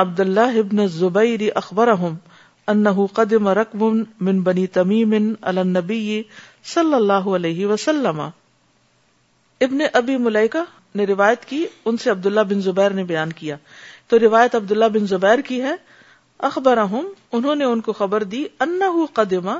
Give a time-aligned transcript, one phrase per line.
[5.41, 5.93] على اخبر
[6.73, 10.63] صلی اللہ علیہ وسلم ابن ابی ملکہ
[10.97, 13.55] نے روایت کی ان سے عبداللہ بن زبیر نے بیان کیا
[14.07, 15.75] تو روایت عبداللہ بن زبیر کی ہے
[16.51, 19.59] اخبر ہم انہوں نے ان کو خبر دی انح قدمہ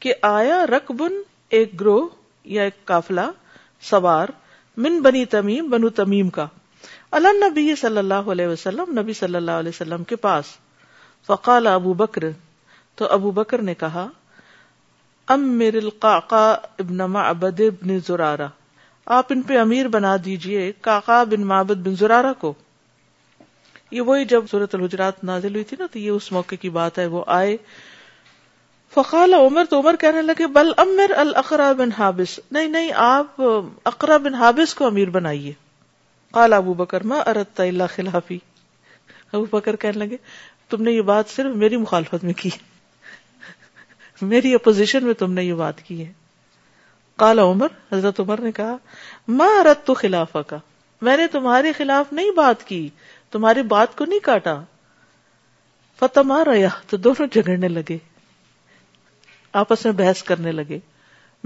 [0.00, 1.12] کہ آیا رق بن
[1.58, 2.06] ایک گروہ
[2.56, 3.30] یا ایک کافلا
[5.32, 6.46] تمیم بنو تمیم کا
[7.18, 10.54] اللہ نبی صلی اللہ علیہ وسلم نبی صلی اللہ علیہ وسلم کے پاس
[11.26, 12.24] فقال ابو بکر
[12.96, 14.06] تو ابو بکر نے کہا
[15.34, 18.48] ابن معبد ابن زرارہ
[19.18, 22.52] آپ ان پہ امیر بنا دیجئے کاقا بن معبد بن زرارہ کو
[23.90, 26.98] یہ وہی جب صورت الحجرات نازل ہوئی تھی نا تو یہ اس موقع کی بات
[26.98, 27.56] ہے وہ آئے
[28.98, 33.40] فقال عمر تو عمر کہنے لگے بل امر القرا بن حابس نہیں نہیں آپ
[33.90, 35.52] اقرا بن حابس کو امیر بنائیے
[36.38, 38.38] قال ابو بکر ما ارت اللہ خلافی
[39.32, 40.16] ابو بکر کہنے لگے
[40.74, 42.50] تم نے یہ بات صرف میری مخالفت میں کی
[44.34, 46.10] میری اپوزیشن میں تم نے یہ بات کی ہے
[47.24, 48.76] کالا عمر حضرت عمر نے کہا
[49.42, 50.36] ما ارت تو خلاف
[51.06, 52.82] میں نے تمہارے خلاف نہیں بات کی
[53.36, 54.58] تمہاری بات کو نہیں کاٹا
[56.00, 56.56] فتح مارا
[56.90, 57.98] تو دونوں جگڑنے لگے
[59.60, 60.78] آپس میں بحث کرنے لگے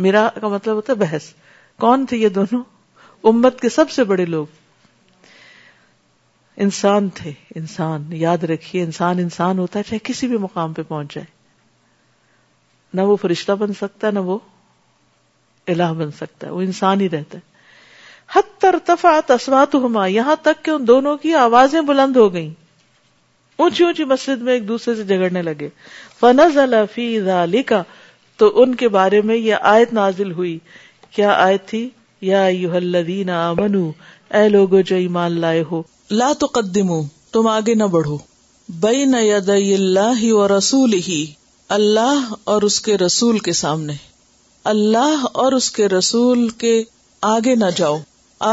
[0.04, 1.32] میرا کا مطلب ہوتا ہے بحث
[1.80, 2.62] کون تھے یہ دونوں
[3.28, 4.60] امت کے سب سے بڑے لوگ
[6.64, 10.88] انسان تھے انسان یاد رکھیے انسان انسان ہوتا ہے چاہے کسی بھی مقام پہ پہ
[10.88, 11.26] پہنچ جائے
[12.96, 14.38] نہ وہ فرشتہ بن سکتا ہے نہ وہ
[15.74, 17.50] الہ بن سکتا ہے وہ انسان ہی رہتا ہے
[18.34, 22.50] حت ترتفا تسوات ہما یہاں تک کہ ان دونوں کی آوازیں بلند ہو گئیں
[23.60, 25.68] اونچی اونچی مسجد میں ایک دوسرے سے جگڑنے لگے
[26.20, 26.56] فنز
[27.34, 27.82] علی کا
[28.38, 30.58] تو ان کے بارے میں یہ آیت نازل ہوئی
[31.16, 31.88] کیا آیت تھی
[32.28, 32.42] یا
[34.34, 36.90] اے لوگو ایمان لائے ہو لا تو قدم
[37.32, 38.16] تم آگے نہ بڑھو
[38.86, 41.24] بین اللہ اور رسول ہی
[41.76, 43.92] اللہ اور اس کے رسول کے سامنے
[44.72, 46.82] اللہ اور اس کے رسول کے
[47.34, 47.98] آگے نہ جاؤ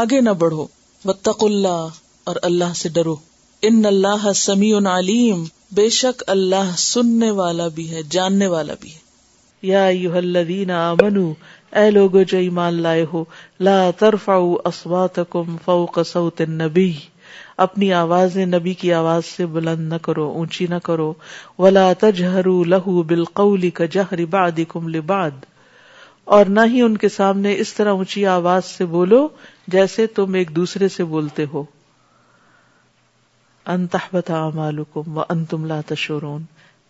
[0.02, 0.66] آگے نہ بڑھو
[1.06, 1.88] بتق اللہ
[2.28, 3.14] اور اللہ سے ڈرو
[3.68, 5.40] ان اللہ سمی علیم
[5.74, 9.80] بے شک اللہ سننے والا بھی ہے جاننے والا بھی ہے یا
[11.80, 12.14] اے لوگ
[16.62, 16.84] نبی
[17.64, 21.08] اپنی آواز نبی کی آواز سے بلند نہ کرو اونچی نہ کرو
[21.58, 22.46] ولا تجہر
[24.30, 25.36] بعدکم لبعد
[26.38, 29.20] اور نہ ہی ان کے سامنے اس طرح اونچی آواز سے بولو
[29.76, 31.64] جیسے تم ایک دوسرے سے بولتے ہو
[33.72, 36.42] انتہ امال حکم و ان تم تشورون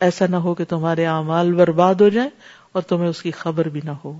[0.06, 2.28] ایسا نہ ہو کہ تمہارے اعمال برباد ہو جائیں
[2.72, 4.12] اور تمہیں اس کی خبر بھی نہ ہو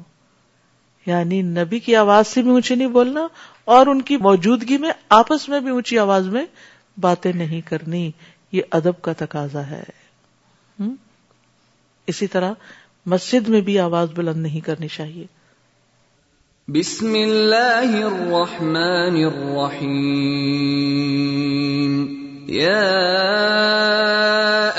[1.06, 3.26] یعنی نبی کی آواز سے بھی اونچی نہیں بولنا
[3.74, 6.44] اور ان کی موجودگی میں آپس میں بھی اونچی آواز میں
[7.00, 8.10] باتیں نہیں کرنی
[8.52, 9.82] یہ ادب کا تقاضا ہے
[12.12, 12.52] اسی طرح
[13.14, 15.26] مسجد میں بھی آواز بلند نہیں کرنی چاہیے
[16.78, 19.68] بسم اللہ الرحمن الرحیم
[22.50, 22.90] يا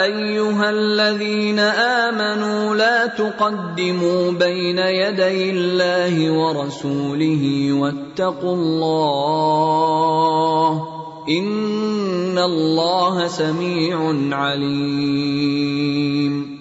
[0.03, 7.43] ايها الذين امنوا لا تقدموا بين يدي الله ورسوله
[7.73, 10.87] واتقوا الله
[11.29, 13.99] ان الله سميع
[14.35, 16.60] عليم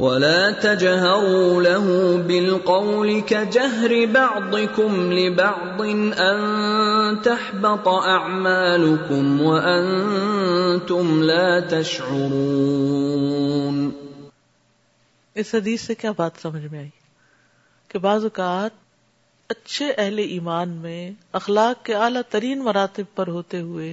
[0.00, 1.88] ولا تجهروا له
[2.28, 5.82] بالقول كجهر بعضكم لبعض
[6.26, 11.44] ان تحبط اعمالكم وانتم لا
[11.74, 13.82] تشعرون
[15.42, 16.90] اس حدیث سے کیا بات سمجھ میں آئی
[17.92, 18.78] کہ بعض اوقات
[19.56, 21.00] اچھے اہل ایمان میں
[21.42, 23.90] اخلاق کے اعلیٰ ترین مراتب پر ہوتے ہوئے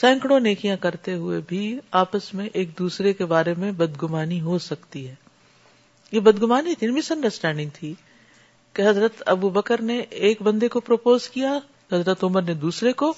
[0.00, 1.58] سینکڑوں نیکیاں کرتے ہوئے بھی
[2.02, 5.14] آپس میں ایک دوسرے کے بارے میں بدگمانی ہو سکتی ہے
[6.12, 7.92] یہ بدگمانی تھی مس انڈرسٹینڈنگ تھی
[8.74, 9.98] کہ حضرت ابو بکر نے
[10.28, 11.58] ایک بندے کو پروپوز کیا
[11.92, 13.12] حضرت عمر نے دوسرے کو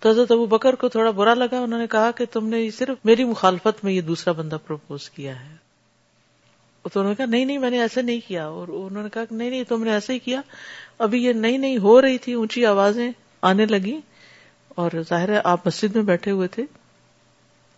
[0.00, 3.04] تو حضرت ابو بکر کو تھوڑا برا لگا انہوں نے کہا کہ تم نے صرف
[3.10, 5.56] میری مخالفت میں یہ دوسرا بندہ پروپوز کیا ہے
[6.92, 9.22] تو انہوں نے کہا نہیں نہیں میں نے ایسے نہیں کیا اور انہوں نے کہا
[9.36, 10.40] نہیں تم نے ایسے ہی کیا
[11.06, 13.10] ابھی یہ نئی نئی ہو رہی تھی اونچی آوازیں
[13.50, 13.98] آنے لگی
[14.82, 16.64] اور ظاہر ہے آپ مسجد میں بیٹھے ہوئے تھے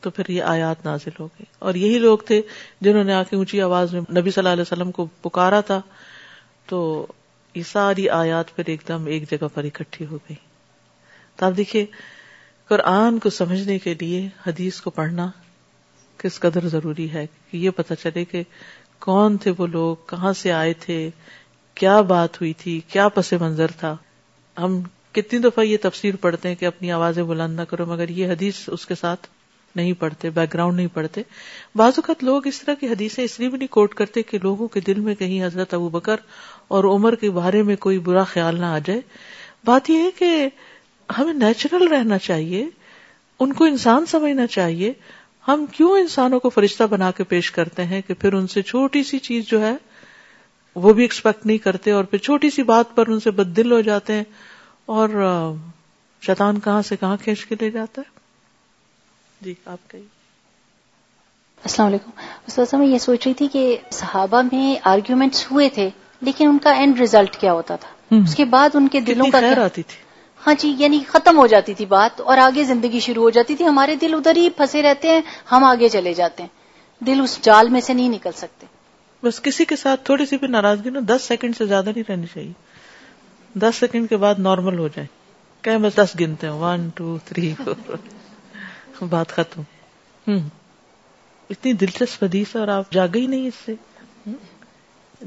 [0.04, 2.40] تو پھر یہ آیات نازل ہو گئی اور یہی لوگ تھے
[2.86, 5.80] جنہوں نے آ کے اونچی آواز میں نبی صلی اللہ علیہ وسلم کو پکارا تھا
[6.72, 6.80] تو
[7.54, 10.36] یہ ساری آیات پھر ایک دم ایک جگہ پر اکٹھی ہو گئی
[11.36, 11.84] تو آپ دیکھیے
[12.68, 15.28] قرآن کو سمجھنے کے لیے حدیث کو پڑھنا
[16.24, 18.42] کس قدر ضروری ہے کہ یہ پتا چلے کہ
[19.06, 21.00] کون تھے وہ لوگ کہاں سے آئے تھے
[21.82, 23.96] کیا بات ہوئی تھی کیا پس منظر تھا
[24.64, 24.80] ہم
[25.14, 28.62] کتنی دفعہ یہ تفسیر پڑھتے ہیں کہ اپنی آوازیں بلند نہ کرو مگر یہ حدیث
[28.72, 29.26] اس کے ساتھ
[29.76, 31.22] نہیں پڑھتے بیک گراؤنڈ نہیں پڑھتے
[31.76, 34.68] بعض اوقات لوگ اس طرح کی حدیثیں اس لیے بھی نہیں کوٹ کرتے کہ لوگوں
[34.76, 36.20] کے دل میں کہیں حضرت ابو بکر
[36.76, 39.00] اور عمر کے بارے میں کوئی برا خیال نہ آ جائے
[39.66, 40.48] بات یہ ہے کہ
[41.18, 42.64] ہمیں نیچرل رہنا چاہیے
[43.44, 44.92] ان کو انسان سمجھنا چاہیے
[45.48, 49.02] ہم کیوں انسانوں کو فرشتہ بنا کے پیش کرتے ہیں کہ پھر ان سے چھوٹی
[49.10, 49.74] سی چیز جو ہے
[50.82, 53.72] وہ بھی ایکسپیکٹ نہیں کرتے اور پھر چھوٹی سی بات پر ان سے بد دل
[53.72, 54.24] ہو جاتے ہیں
[54.98, 55.08] اور
[56.26, 60.04] شیطان کہاں سے کہاں کھینچ کے لے جاتا ہے جی آپ کہیے
[61.68, 62.10] السلام علیکم
[62.48, 63.62] استاذ میں یہ سوچ رہی تھی کہ
[63.98, 65.88] صحابہ میں آرگیومنٹس ہوئے تھے
[66.28, 69.40] لیکن ان کا اینڈ ریزلٹ کیا ہوتا تھا اس کے بعد ان کے دلوں کا
[69.40, 70.00] خیر آتی تھی
[70.46, 73.66] ہاں جی یعنی ختم ہو جاتی تھی بات اور آگے زندگی شروع ہو جاتی تھی
[73.66, 75.20] ہمارے دل ادھر ہی پھنسے رہتے ہیں
[75.52, 78.66] ہم آگے چلے جاتے ہیں دل اس جال میں سے نہیں نکل سکتے
[79.24, 82.26] بس کسی کے ساتھ تھوڑی سی بھی ناراضگی نا دس سیکنڈ سے زیادہ نہیں رہنی
[82.34, 82.52] چاہیے
[83.58, 85.06] دس سیکنڈ کے بعد نارمل ہو جائیں
[85.64, 89.62] کہ ون ٹو تھری فور بات ختم
[90.28, 90.38] ہوں
[91.50, 93.74] اتنی دلچسپ حدیث اور آپ ہی نہیں اس سے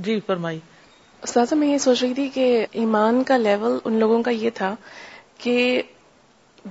[0.06, 0.60] جی فرمائی
[1.24, 4.74] استاذہ میں یہ سوچ رہی تھی کہ ایمان کا لیول ان لوگوں کا یہ تھا
[5.44, 5.82] کہ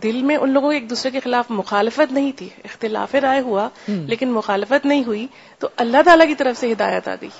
[0.03, 3.69] دل میں ان لوگوں کو ایک دوسرے کے خلاف مخالفت نہیں تھی اختلاف رائے ہوا
[3.89, 5.27] لیکن مخالفت نہیں ہوئی
[5.59, 7.31] تو اللہ تعالی کی طرف سے ہدایت آ گئی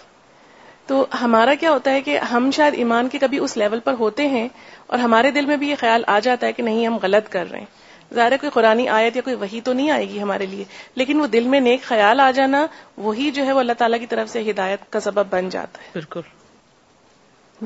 [0.93, 4.27] تو ہمارا کیا ہوتا ہے کہ ہم شاید ایمان کے کبھی اس لیول پر ہوتے
[4.29, 4.47] ہیں
[4.93, 7.47] اور ہمارے دل میں بھی یہ خیال آ جاتا ہے کہ نہیں ہم غلط کر
[7.51, 10.65] رہے ہیں ظاہر کوئی قرآن آیت یا کوئی وہی تو نہیں آئے گی ہمارے لیے
[11.03, 12.65] لیکن وہ دل میں نیک خیال آ جانا
[13.07, 15.91] وہی جو ہے وہ اللہ تعالیٰ کی طرف سے ہدایت کا سبب بن جاتا ہے
[15.95, 16.29] بالکل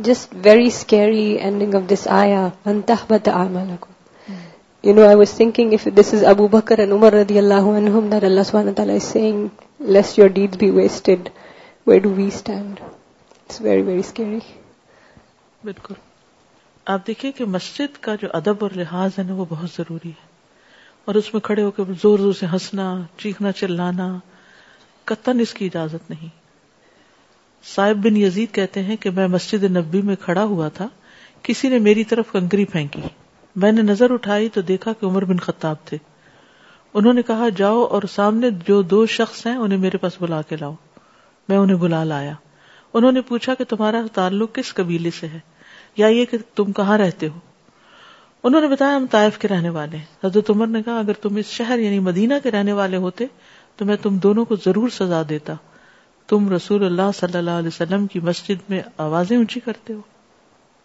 [0.09, 2.47] just very scary ending of this آیا
[4.87, 8.27] you know, I was thinking if this is Abu Bakr and Umar radiallahu anhum that
[8.31, 9.41] Allah subhanahu wa ta'ala is saying,
[9.97, 11.31] lest your deeds be wasted,
[11.91, 12.85] where do we stand?
[13.61, 14.39] Very very scary
[15.65, 15.95] بالکل
[16.93, 20.25] آپ دیکھیے کہ مسجد کا جو ادب اور لحاظ ہے نا وہ بہت ضروری ہے
[21.09, 22.87] اور اس میں کھڑے ہو کے زور زور سے ہنسنا
[23.19, 24.09] چیخنا چلانا
[25.11, 26.29] قطن اس کی اجازت نہیں
[27.75, 30.87] صاحب بن یزید کہتے ہیں کہ میں مسجد نبی میں کھڑا ہوا تھا
[31.49, 33.03] کسی نے میری طرف کنکری پھینکی
[33.63, 35.97] میں نے نظر اٹھائی تو دیکھا کہ عمر بن خطاب تھے
[36.95, 40.57] انہوں نے کہا جاؤ اور سامنے جو دو شخص ہیں انہیں میرے پاس بلا کے
[40.61, 40.75] لاؤ
[41.49, 42.35] میں انہیں بلا لایا
[42.97, 45.39] انہوں نے پوچھا کہ تمہارا تعلق کس قبیلے سے ہے
[45.97, 47.39] یا یہ کہ تم کہاں رہتے ہو
[48.47, 51.37] انہوں نے بتایا ہم تائف کے رہنے والے ہیں حضرت عمر نے کہا اگر تم
[51.43, 53.27] اس شہر یعنی مدینہ کے رہنے والے ہوتے
[53.77, 55.55] تو میں تم دونوں کو ضرور سزا دیتا
[56.33, 60.01] تم رسول اللہ صلی اللہ علیہ وسلم کی مسجد میں آوازیں اونچی کرتے ہو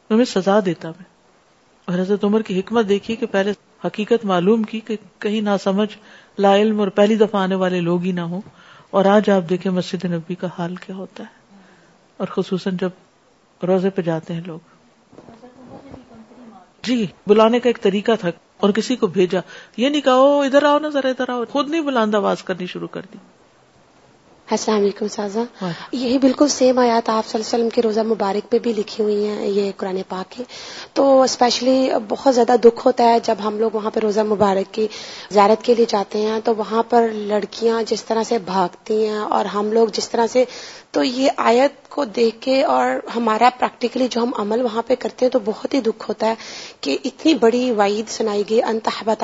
[0.09, 1.09] تمہیں سزا دیتا میں
[1.89, 3.51] اور حضرت عمر کی حکمت دیکھی کہ پہلے
[3.85, 5.89] حقیقت معلوم کی کہ کہیں نہ سمجھ
[6.41, 8.41] لا علم اور پہلی دفعہ آنے والے لوگ ہی نہ ہوں
[8.99, 11.39] اور آج آپ دیکھیں مسجد نبی کا حال کیا ہوتا ہے
[12.21, 15.21] اور خصوصاً جب روزے پہ جاتے ہیں لوگ
[16.87, 18.29] جی بلانے کا ایک طریقہ تھا
[18.65, 19.39] اور کسی کو بھیجا
[19.83, 20.13] یہ نہیں کہا
[20.45, 23.17] ادھر ادھر آؤ آؤ نا ذرا خود نہیں آواز کرنی شروع کر دی
[24.57, 25.43] السلام علیکم سازا
[25.91, 29.03] یہی بالکل سیم آیات آپ صلی اللہ علیہ وسلم کے روزہ مبارک پہ بھی لکھی
[29.03, 30.43] ہوئی ہیں یہ قرآن پاک کی
[30.99, 31.77] تو اسپیشلی
[32.09, 34.87] بہت زیادہ دکھ ہوتا ہے جب ہم لوگ وہاں پہ روزہ مبارک کی
[35.37, 39.45] زیارت کے لیے جاتے ہیں تو وہاں پر لڑکیاں جس طرح سے بھاگتی ہیں اور
[39.59, 40.43] ہم لوگ جس طرح سے
[40.97, 45.25] تو یہ آیت کو دیکھ کے اور ہمارا پریکٹیکلی جو ہم عمل وہاں پہ کرتے
[45.25, 46.35] ہیں تو بہت ہی دکھ ہوتا ہے
[46.85, 49.23] کہ اتنی بڑی وعید سنائی گئی انتہبت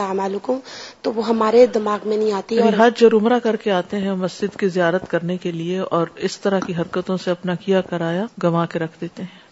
[1.03, 3.99] تو وہ ہمارے دماغ میں نہیں آتی اور یعنی حج اور عمرہ کر کے آتے
[3.99, 7.81] ہیں مسجد کی زیارت کرنے کے لیے اور اس طرح کی حرکتوں سے اپنا کیا
[7.91, 9.45] کرایا گنوا کے رکھ دیتے ہیں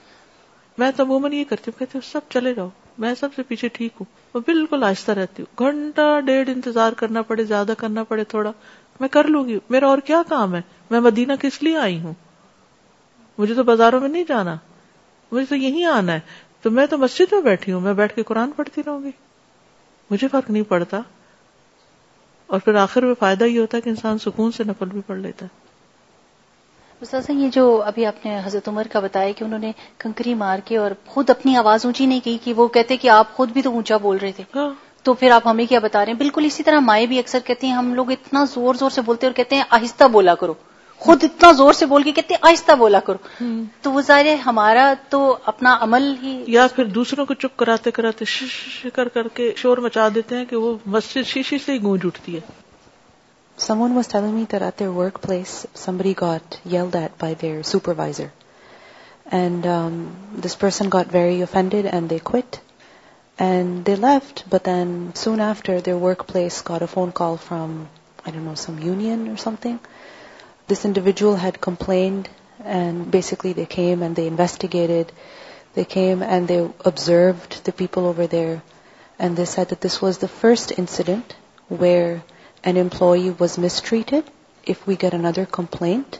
[0.81, 2.69] میں تو عموماً یہ کرتی ہوں ہوں سب چلے جاؤ
[3.03, 7.21] میں سب سے پیچھے ٹھیک ہوں میں بالکل آہستہ رہتی ہوں گھنٹہ ڈیڑھ انتظار کرنا
[7.31, 8.51] پڑے زیادہ کرنا پڑے تھوڑا
[8.99, 12.13] میں کر لوں گی میرا اور کیا کام ہے میں مدینہ کس لیے آئی ہوں
[13.37, 14.55] مجھے تو بازاروں میں نہیں جانا
[15.31, 16.19] مجھے تو یہی آنا ہے
[16.61, 19.11] تو میں تو مسجد میں بیٹھی ہوں میں بیٹھ کے قرآن پڑھتی رہوں گی
[20.11, 20.99] مجھے فرق نہیں پڑتا
[22.55, 25.17] اور پھر آخر میں فائدہ یہ ہوتا ہے کہ انسان سکون سے نفل بھی پڑھ
[25.19, 25.63] لیتا ہے
[27.37, 30.77] یہ جو ابھی آپ نے حضرت عمر کا بتایا کہ انہوں نے کنکری مار کے
[30.77, 33.71] اور خود اپنی آواز اونچی نہیں کی کہ وہ کہتے کہ آپ خود بھی تو
[33.75, 34.69] اونچا بول رہے تھے ہاں۔
[35.03, 37.67] تو پھر آپ ہمیں کیا بتا رہے ہیں بالکل اسی طرح مائیں بھی اکثر کہتی
[37.67, 40.53] ہیں ہم لوگ اتنا زور زور سے بولتے اور کہتے ہیں آہستہ بولا کرو
[41.03, 43.45] خود اتنا زور سے بول کے کہ آہستہ بولا کرو
[43.81, 45.19] تو وہ ظاہر ہمارا تو
[45.51, 48.25] اپنا عمل ہی یا پھر دوسروں کو چپ کراتے کراتے
[48.95, 52.35] کر کر کے شور مچا دیتے ہیں کہ وہ مسجد شیشی سے ہی گونج اٹھتی
[52.35, 52.39] ہے
[53.65, 54.43] سمون و سلم
[54.95, 58.25] work place by their supervisor
[59.41, 59.65] and
[60.45, 62.55] this person got very offended and they cut
[63.45, 68.69] and they left but and soon after their work place car a phone call فراموس
[70.67, 72.27] This individual had complained,
[72.63, 75.11] and basically they came and they investigated.
[75.75, 78.63] They came and they observed the people over there,
[79.19, 81.35] and they said that this was the first incident
[81.67, 82.23] where
[82.63, 84.25] an employee was mistreated.
[84.63, 86.19] If we get another complaint,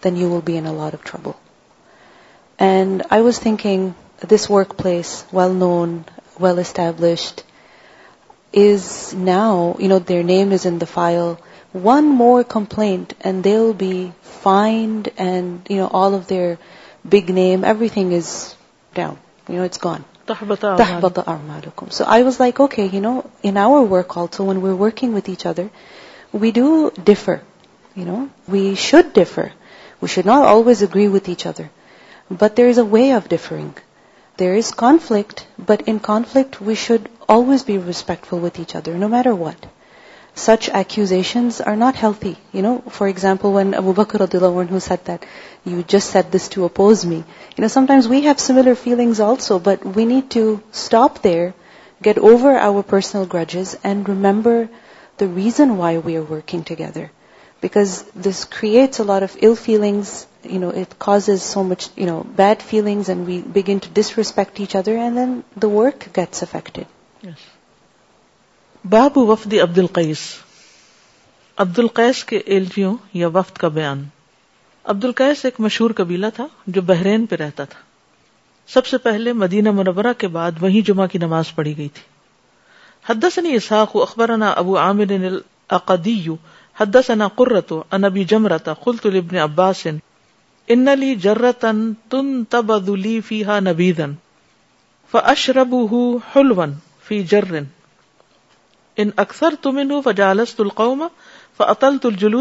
[0.00, 1.38] then you will be in a lot of trouble.
[2.58, 6.04] And I was thinking, this workplace, well known,
[6.36, 7.44] well established,
[8.52, 11.36] is now, their name is in the file,
[11.72, 16.58] one more complaint and they'll be fined, and all of their
[17.08, 18.54] big name, everything is
[18.94, 19.18] down.
[19.48, 20.04] It's gone.
[20.26, 21.90] تَحْبَطَ أَعْمَالُكُمْ.
[21.90, 25.70] So I was like, okay, in our work also, when we're working with each other,
[26.32, 27.40] we do differ.
[28.46, 29.52] We should differ.
[30.00, 31.70] We should not always agree with each other.
[32.30, 33.74] But there is a way of differing.
[34.36, 39.08] There is conflict, but in conflict we should always be respectful with each other, no
[39.08, 39.58] matter what
[40.38, 42.36] such accusations are not healthy.
[42.52, 45.24] You know, for example, when Abu Bakr radhiyallahu anhu said that,
[45.64, 47.16] you just said this to oppose me.
[47.56, 51.54] You know, sometimes we have similar feelings also, but we need to stop there,
[52.00, 54.68] get over our personal grudges, and remember
[55.18, 57.10] the reason why we are working together.
[57.60, 62.06] Because this creates a lot of ill feelings, you know, it causes so much, you
[62.06, 66.42] know, bad feelings, and we begin to disrespect each other, and then the work gets
[66.42, 66.86] affected.
[67.20, 67.46] Yes.
[68.84, 70.20] باب وفد عبد القیس
[71.62, 74.02] عبد القیس کے ایلجیوں یا وفد کا بیان
[74.92, 77.78] عبد القیس ایک مشہور قبیلہ تھا جو بحرین پہ رہتا تھا
[78.74, 82.02] سب سے پہلے مدینہ منورہ کے بعد وہیں جمعہ کی نماز پڑھی گئی تھی
[83.08, 84.76] حدسنی اساق اخبر نا ابو
[87.36, 89.98] قررتو ان ابی جمرتا کل تلبن عباسن
[90.74, 92.42] انرطن تن
[97.30, 97.64] جرن
[99.02, 99.88] ان اکثر تم ان
[100.56, 102.34] تو تل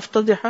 [0.00, 0.48] افتدہ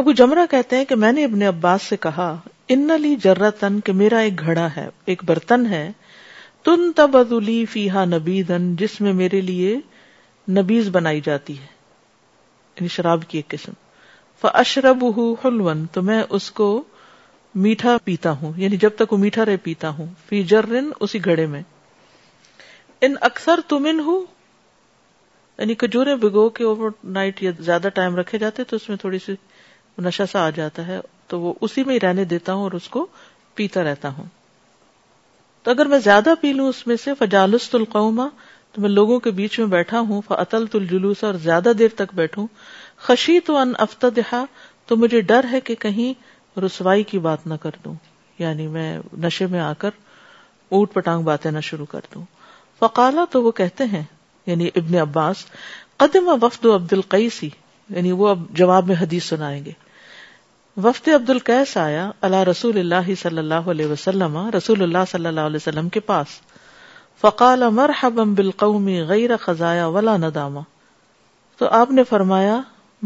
[0.00, 2.26] ابو جمرا کہتے ہیں کہ میں نے اپنے عباس سے کہا
[2.74, 5.90] ان لی جرتن کہ میرا ایک گھڑا ہے ایک برتن ہے
[6.64, 7.64] تن تب ادلی
[8.78, 9.78] جس میں میرے لیے
[10.58, 13.72] نبیز بنائی جاتی ہے یعنی شراب کی ایک قسم
[14.40, 15.04] ف اشرب
[15.92, 16.68] تو میں اس کو
[17.64, 21.46] میٹھا پیتا ہوں یعنی جب تک وہ میٹھا رہے پیتا ہوں فی جرن اسی گھڑے
[21.54, 21.62] میں
[23.06, 24.22] ان اکثر تمن ہوں
[25.58, 29.18] یعنی کجورے بھگو کے اوور نائٹ یا زیادہ ٹائم رکھے جاتے تو اس میں تھوڑی
[29.26, 29.32] سی
[30.04, 32.88] نشا سا آ جاتا ہے تو وہ اسی میں ہی رہنے دیتا ہوں اور اس
[32.96, 33.06] کو
[33.54, 34.24] پیتا رہتا ہوں
[35.62, 38.26] تو اگر میں زیادہ پی لوں اس میں سے فجالست القوما
[38.72, 42.14] تو میں لوگوں کے بیچ میں بیٹھا ہوں اتل تل جلوس اور زیادہ دیر تک
[42.14, 42.46] بیٹھوں
[43.06, 44.44] خشی تو ان افتدہ
[44.86, 47.94] تو مجھے ڈر ہے کہ کہیں رسوائی کی بات نہ کر دوں
[48.38, 48.90] یعنی میں
[49.24, 49.90] نشے میں آ کر
[50.76, 52.24] اونٹ پٹانگ باتیں نہ شروع کر دوں
[52.80, 54.02] فقالا تو وہ کہتے ہیں
[54.46, 55.44] یعنی ابن عباس
[56.02, 57.48] قدم وفد و عبد القیسی
[57.94, 59.70] یعنی وہ اب جواب میں حدیث سنائیں گے
[60.84, 65.48] وفد عبد القیس آیا اللہ رسول اللہ صلی اللہ علیہ وسلم رسول اللہ صلی اللہ
[65.50, 66.40] علیہ وسلم کے پاس
[67.20, 70.60] فقال مرحبا بال قومی غیر خزایا ولا نداما
[71.58, 72.60] تو آپ نے فرمایا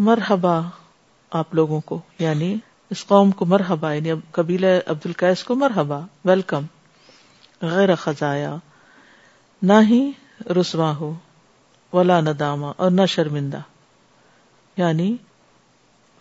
[0.09, 0.61] مرحبا
[1.43, 2.55] آپ لوگوں کو یعنی
[2.97, 6.65] اس قوم کو مرحبا یعنی قبیلہ عبد القیس کو مرحبا ویلکم
[7.63, 8.55] غیر خزایا
[9.63, 9.99] نہ ہی
[10.61, 11.13] رسوا ہو
[11.93, 13.59] ولا ندامہ داما اور نہ شرمندہ
[14.77, 15.15] یعنی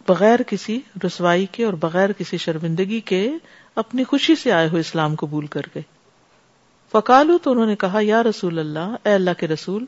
[0.07, 3.21] بغیر کسی رسوائی کے اور بغیر کسی شرمندگی کے
[3.83, 5.81] اپنی خوشی سے آئے ہوئے اسلام قبول کر گئے
[6.91, 9.86] فکالو تو انہوں نے کہا یا رسول اللہ اے اللہ کے رسول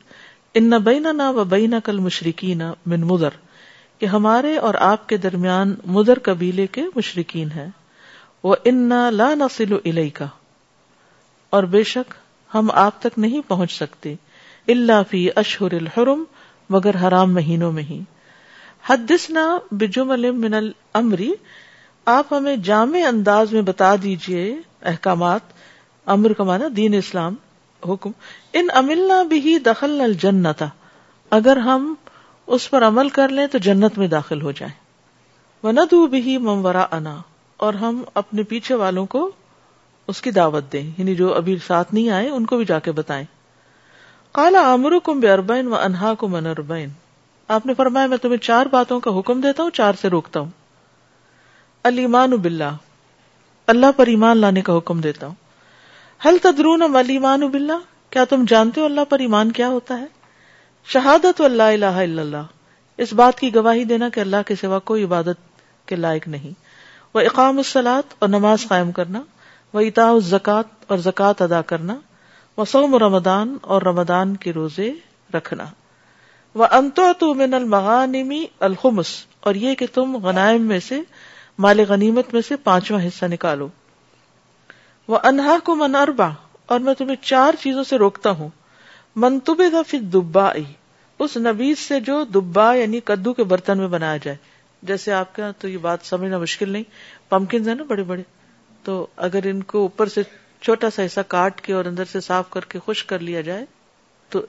[0.60, 3.38] ان نہ بینا نہ و بینا کل مشرقین من مدر
[4.00, 7.67] کہ ہمارے اور آپ کے درمیان مدر قبیلے کے مشرقین ہے
[8.43, 10.25] وہ ان لا نسل الئی کا
[11.57, 12.13] اور بے شک
[12.53, 14.13] ہم آپ تک نہیں پہنچ سکتے
[14.74, 16.24] اللہ فی اشہر الحرم
[16.74, 18.00] مگر حرام مہینوں میں ہی
[18.89, 19.45] حدثنا
[19.83, 21.31] بجمل من الامری
[22.13, 24.43] آپ ہمیں جامع انداز میں بتا دیجئے
[24.91, 25.53] احکامات
[26.15, 27.36] امر کا مانا دین اسلام
[27.89, 28.12] حکم
[28.60, 30.63] ان املنا بھی دخل الجنت
[31.38, 31.93] اگر ہم
[32.55, 34.74] اس پر عمل کر لیں تو جنت میں داخل ہو جائیں
[35.65, 37.15] وندو بھی ممورا انا
[37.65, 39.29] اور ہم اپنے پیچھے والوں کو
[40.12, 42.91] اس کی دعوت دیں یعنی جو ابھی ساتھ نہیں آئے ان کو بھی جا کے
[42.91, 43.24] بتائیں
[44.38, 44.63] کالا
[45.05, 46.89] کم بے اربین و انہا کم اربین
[47.57, 50.50] آپ نے فرمایا میں تمہیں چار باتوں کا حکم دیتا ہوں چار سے روکتا ہوں
[53.72, 55.36] اللہ پر ایمان لانے کا حکم دیتا ہوں
[56.25, 57.77] ہل تدرون علیمان بلّہ
[58.12, 60.05] کیا تم جانتے ہو اللہ پر ایمان کیا ہوتا ہے
[60.93, 65.03] شہادت و اللہ الا اللہ اس بات کی گواہی دینا کہ اللہ کے سوا کوئی
[65.03, 66.60] عبادت کے لائق نہیں
[67.13, 69.22] وہ اقام السلاد اور نماز قائم کرنا
[69.74, 70.10] وہ اتا
[70.89, 71.96] اور زکات ادا کرنا
[72.58, 74.92] وسوم رمدان اور رمدان کے روزے
[75.34, 75.65] رکھنا
[76.72, 79.13] انتو المغانمی الخمس
[79.48, 81.00] اور یہ کہ تم غنائم میں سے
[81.65, 83.68] مال غنیمت میں سے پانچواں حصہ نکالو
[85.13, 86.30] وہ انہا کو من اربا
[86.74, 88.50] اور میں تمہیں چار چیزوں سے روکتا ہوں
[89.24, 89.70] منطبے
[90.13, 94.38] دبا پھر اس نبیز سے جو دبا یعنی کدو کے برتن میں بنایا جائے
[94.92, 96.84] جیسے آپ کا تو یہ بات سمجھنا مشکل نہیں
[97.30, 98.24] پمکنز ہیں نا بڑے بڑے
[98.83, 100.21] تو اگر ان کو اوپر سے
[100.61, 103.65] چھوٹا سا حصہ کاٹ کے اور اندر سے صاف کر کے خشک کر لیا جائے
[104.29, 104.41] تو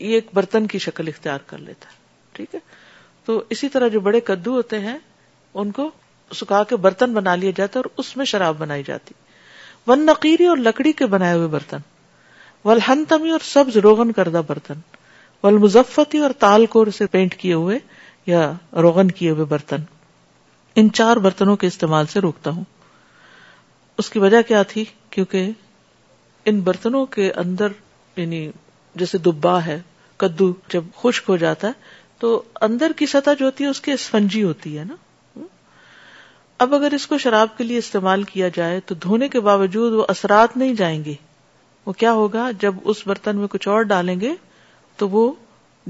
[0.00, 1.98] یہ ایک برتن کی شکل اختیار کر لیتا ہے
[2.36, 2.60] ٹھیک ہے
[3.24, 4.96] تو اسی طرح جو بڑے کدو ہوتے ہیں
[5.62, 5.90] ان کو
[6.36, 9.14] سکھا کے برتن بنا لیا جاتا اور اس میں شراب بنائی جاتی
[9.86, 11.78] ون نقیری اور لکڑی کے بنائے ہوئے برتن
[12.64, 14.78] ولہن تمی اور سبز روغن کردہ برتن
[15.42, 17.78] ول مزفتی اور تال کو پینٹ کیے ہوئے
[18.26, 18.50] یا
[18.86, 19.82] روغن کیے ہوئے برتن
[20.80, 22.64] ان چار برتنوں کے استعمال سے روکتا ہوں
[24.00, 25.50] اس کی وجہ کیا تھی کیونکہ
[26.50, 27.72] ان برتنوں کے اندر
[28.16, 28.38] یعنی
[29.00, 29.78] جیسے دبا ہے
[30.22, 32.28] کدو جب خشک ہو جاتا ہے تو
[32.66, 34.94] اندر کی سطح جو ہوتی ہے اس کی اسفنجی ہوتی ہے نا
[36.64, 40.04] اب اگر اس کو شراب کے لیے استعمال کیا جائے تو دھونے کے باوجود وہ
[40.14, 41.14] اثرات نہیں جائیں گے
[41.86, 44.32] وہ کیا ہوگا جب اس برتن میں کچھ اور ڈالیں گے
[45.02, 45.22] تو وہ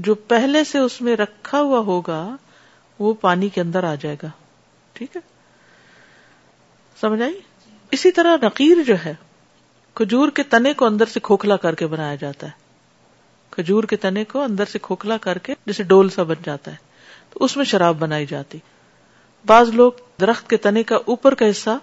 [0.09, 2.19] جو پہلے سے اس میں رکھا ہوا ہوگا
[3.05, 4.29] وہ پانی کے اندر آ جائے گا
[4.99, 5.21] ٹھیک ہے
[7.01, 7.39] سمجھ آئی
[7.95, 9.13] اسی طرح نقیر جو ہے
[9.95, 12.59] کھجور کے تنے کو اندر سے کھوکھلا کر کے بنایا جاتا ہے
[13.55, 15.83] کھجور کے تنے کو اندر سے کھوکھلا کر کے جسے
[16.15, 16.75] سا بن جاتا ہے
[17.33, 18.57] تو اس میں شراب بنائی جاتی
[19.47, 21.77] بعض لوگ درخت کے تنے کا اوپر کا حصہ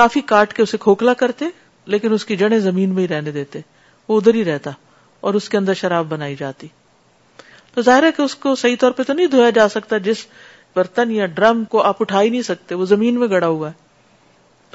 [0.00, 1.44] کافی کاٹ کے اسے کھوکھلا کرتے
[1.94, 3.60] لیکن اس کی جڑیں زمین میں ہی رہنے دیتے
[4.08, 4.70] وہ ادھر ہی رہتا
[5.26, 6.68] اور اس کے اندر شراب بنائی جاتی
[7.74, 10.26] تو ظاہر ہے کہ اس کو صحیح طور پہ تو نہیں دھویا جا سکتا جس
[10.76, 13.84] برتن یا ڈرم کو آپ اٹھا ہی نہیں سکتے وہ زمین میں گڑا ہوا ہے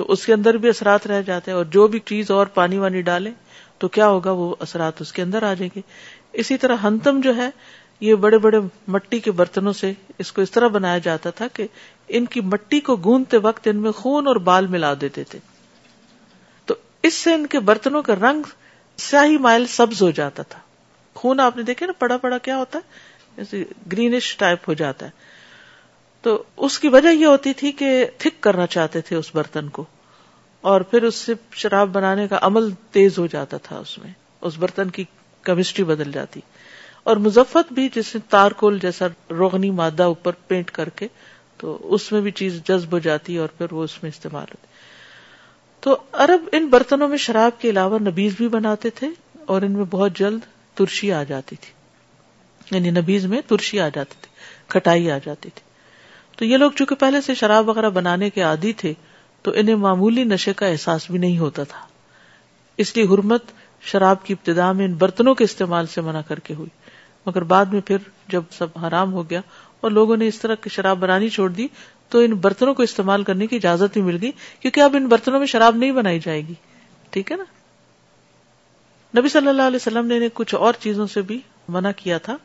[0.01, 2.78] تو اس کے اندر بھی اثرات رہ جاتے ہیں اور جو بھی چیز اور پانی
[2.84, 3.32] وانی ڈالے
[3.80, 5.82] تو کیا ہوگا وہ اثرات اس کے اندر آ جائیں گے
[6.41, 7.49] اسی طرح ہنتم جو ہے
[8.08, 8.60] یہ بڑے بڑے
[8.95, 9.91] مٹی کے برتنوں سے
[10.23, 11.67] اس کو اس طرح بنایا جاتا تھا کہ
[12.19, 15.39] ان کی مٹی کو گونتے وقت ان میں خون اور بال ملا دیتے تھے
[16.71, 16.76] تو
[17.10, 18.49] اس سے ان کے برتنوں کا رنگ
[19.10, 20.60] سیاہی مائل سبز ہو جاتا تھا
[21.21, 25.30] خون آپ نے دیکھے نا پڑا پڑا کیا ہوتا ہے گرینش ٹائپ ہو جاتا ہے
[26.23, 27.88] تو اس کی وجہ یہ ہوتی تھی کہ
[28.23, 29.86] تھک کرنا چاہتے تھے اس برتن کو
[30.71, 34.12] اور پھر اس سے شراب بنانے کا عمل تیز ہو جاتا تھا اس میں
[34.49, 35.03] اس برتن کی
[35.45, 36.41] کیمسٹری بدل جاتی
[37.10, 39.05] اور مزفت بھی جس نے تارکول جیسا
[39.38, 41.07] روغنی مادہ اوپر پینٹ کر کے
[41.62, 44.67] تو اس میں بھی چیز جذب ہو جاتی اور پھر وہ اس میں استعمال ہوتی
[45.86, 49.07] تو عرب ان برتنوں میں شراب کے علاوہ نبیز بھی بناتے تھے
[49.53, 50.45] اور ان میں بہت جلد
[50.77, 54.31] ترشی آ جاتی تھی یعنی نبیز میں ترشی آ جاتی تھی
[54.75, 55.69] کھٹائی آ جاتی تھی
[56.41, 58.93] تو یہ لوگ چونکہ پہلے سے شراب وغیرہ بنانے کے عادی تھے
[59.43, 61.80] تو انہیں معمولی نشے کا احساس بھی نہیں ہوتا تھا
[62.84, 63.51] اس لیے حرمت
[63.91, 66.69] شراب کی ابتدا میں ان برتنوں کے استعمال سے منع کر کے ہوئی
[67.25, 69.41] مگر بعد میں پھر جب سب حرام ہو گیا
[69.82, 71.67] اور لوگوں نے اس طرح کی شراب بنانی چھوڑ دی
[72.10, 75.39] تو ان برتنوں کو استعمال کرنے کی اجازت بھی مل گئی کیونکہ اب ان برتنوں
[75.39, 76.54] میں شراب نہیں بنائی جائے گی
[77.12, 77.45] ٹھیک ہے نا
[79.19, 81.39] نبی صلی اللہ علیہ وسلم نے کچھ اور چیزوں سے بھی
[81.77, 82.38] منع کیا تھا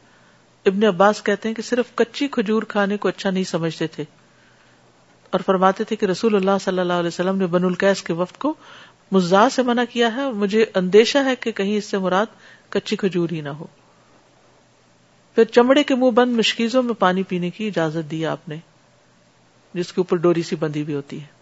[0.68, 4.04] ابن عباس کہتے ہیں کہ صرف کچی کھجور کھانے کو اچھا نہیں سمجھتے تھے
[5.34, 8.38] اور فرماتے تھے کہ رسول اللہ صلی اللہ علیہ وسلم نے بن القیس کے وقت
[8.44, 8.52] کو
[9.12, 12.32] مزاح سے منع کیا ہے مجھے اندیشہ ہے کہ کہیں اس سے مراد
[12.74, 13.66] کچی کھجور ہی نہ ہو
[15.34, 18.56] پھر چمڑے کے منہ بند مشکیزوں میں پانی پینے کی اجازت دی آپ نے
[19.74, 21.34] جس کے اوپر ڈوری سی بندی بھی ہوتی ہے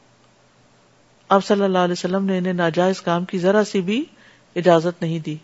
[1.37, 4.04] آپ صلی اللہ علیہ وسلم نے انہیں ناجائز کام کی ذرا سی بھی
[4.62, 5.37] اجازت نہیں دی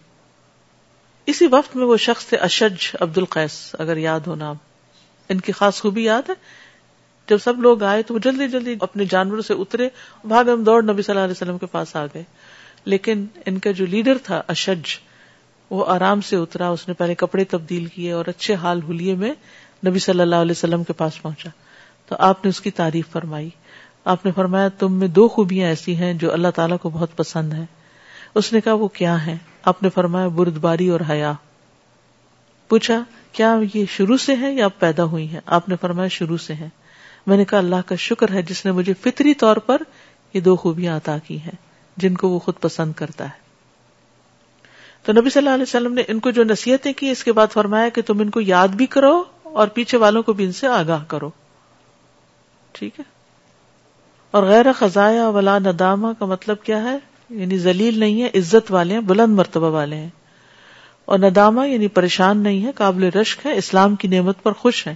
[1.31, 5.53] اسی وقت میں وہ شخص تھے اشج عبد القیس اگر یاد ہو آپ ان کی
[5.59, 6.35] خاص خوبی یاد ہے
[7.31, 9.89] جب سب لوگ آئے تو وہ جلدی جلدی اپنے جانوروں سے اترے
[10.33, 12.23] بھاگ ہم دوڑ نبی صلی اللہ علیہ وسلم کے پاس آ گئے
[12.95, 14.95] لیکن ان کا جو لیڈر تھا اشج
[15.71, 19.33] وہ آرام سے اترا اس نے پہلے کپڑے تبدیل کیے اور اچھے حال ہولیے میں
[19.89, 21.51] نبی صلی اللہ علیہ وسلم کے پاس پہنچا
[22.09, 23.49] تو آپ نے اس کی تعریف فرمائی
[24.15, 27.53] آپ نے فرمایا تم میں دو خوبیاں ایسی ہیں جو اللہ تعالیٰ کو بہت پسند
[27.61, 27.67] ہیں
[28.41, 29.37] اس نے کہا وہ کیا ہیں
[29.69, 31.33] آپ نے فرمایا برد باری اور حیا
[32.69, 36.55] پوچھا کیا یہ شروع سے ہے یا پیدا ہوئی ہیں آپ نے فرمایا شروع سے
[36.61, 36.69] ہے
[37.27, 39.83] میں نے کہا اللہ کا شکر ہے جس نے مجھے فطری طور پر
[40.35, 41.57] یہ دو خوبیاں عطا کی ہیں
[42.03, 43.39] جن کو وہ خود پسند کرتا ہے
[45.07, 47.53] تو نبی صلی اللہ علیہ وسلم نے ان کو جو نصیحتیں کی اس کے بعد
[47.53, 49.23] فرمایا کہ تم ان کو یاد بھی کرو
[49.61, 51.31] اور پیچھے والوں کو بھی ان سے آگاہ کرو
[52.73, 53.05] ٹھیک ہے
[54.39, 56.99] اور غیر خزایا ولا ندامہ کا مطلب کیا ہے
[57.39, 60.09] یعنی ذلیل نہیں ہے عزت والے ہیں بلند مرتبہ والے ہیں
[61.13, 64.95] اور ندامہ یعنی پریشان نہیں ہے قابل رشک ہے اسلام کی نعمت پر خوش ہیں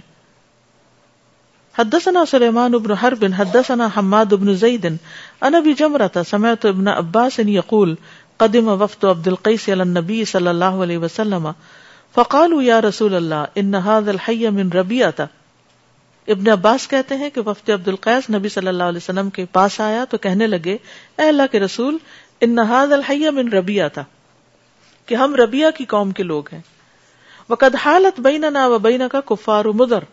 [1.79, 7.39] حدثنا سلیمان ابن حرب حدثنا حماد ابن زید انا بھی جم جمرتا سمعت ابن عباس
[7.45, 7.95] یقول
[8.43, 11.47] قدم وفد عبد القیس علی النبی صلی اللہ علیہ وسلم
[12.15, 15.21] فقالوا یا رسول اللہ ان هذا الحي من ربیعہ
[16.35, 19.79] ابن عباس کہتے ہیں کہ وفد عبد القیس نبی صلی اللہ علیہ وسلم کے پاس
[19.87, 20.73] آیا تو کہنے لگے
[21.23, 21.97] اے اللہ کے رسول
[22.43, 24.03] ان نہاد الحیہ بن ربیا تھا
[25.05, 26.61] کہ ہم ربیا کی قوم کے لوگ ہیں
[27.49, 30.03] وقد حالت بین نا و بینا کا کفار و مدر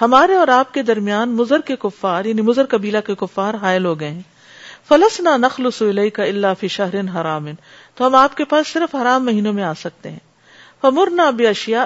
[0.00, 3.98] ہمارے اور آپ کے درمیان مزر کے کفار یعنی مزر قبیلہ کے کفار حائل ہو
[4.00, 4.22] گئے ہیں
[4.88, 7.46] فلس نہ نخل سلئی کا اللہ فشہر حرام
[7.96, 10.18] تو ہم آپ کے پاس صرف حرام مہینوں میں آ سکتے ہیں
[10.82, 11.84] فمر نہ بے اشیا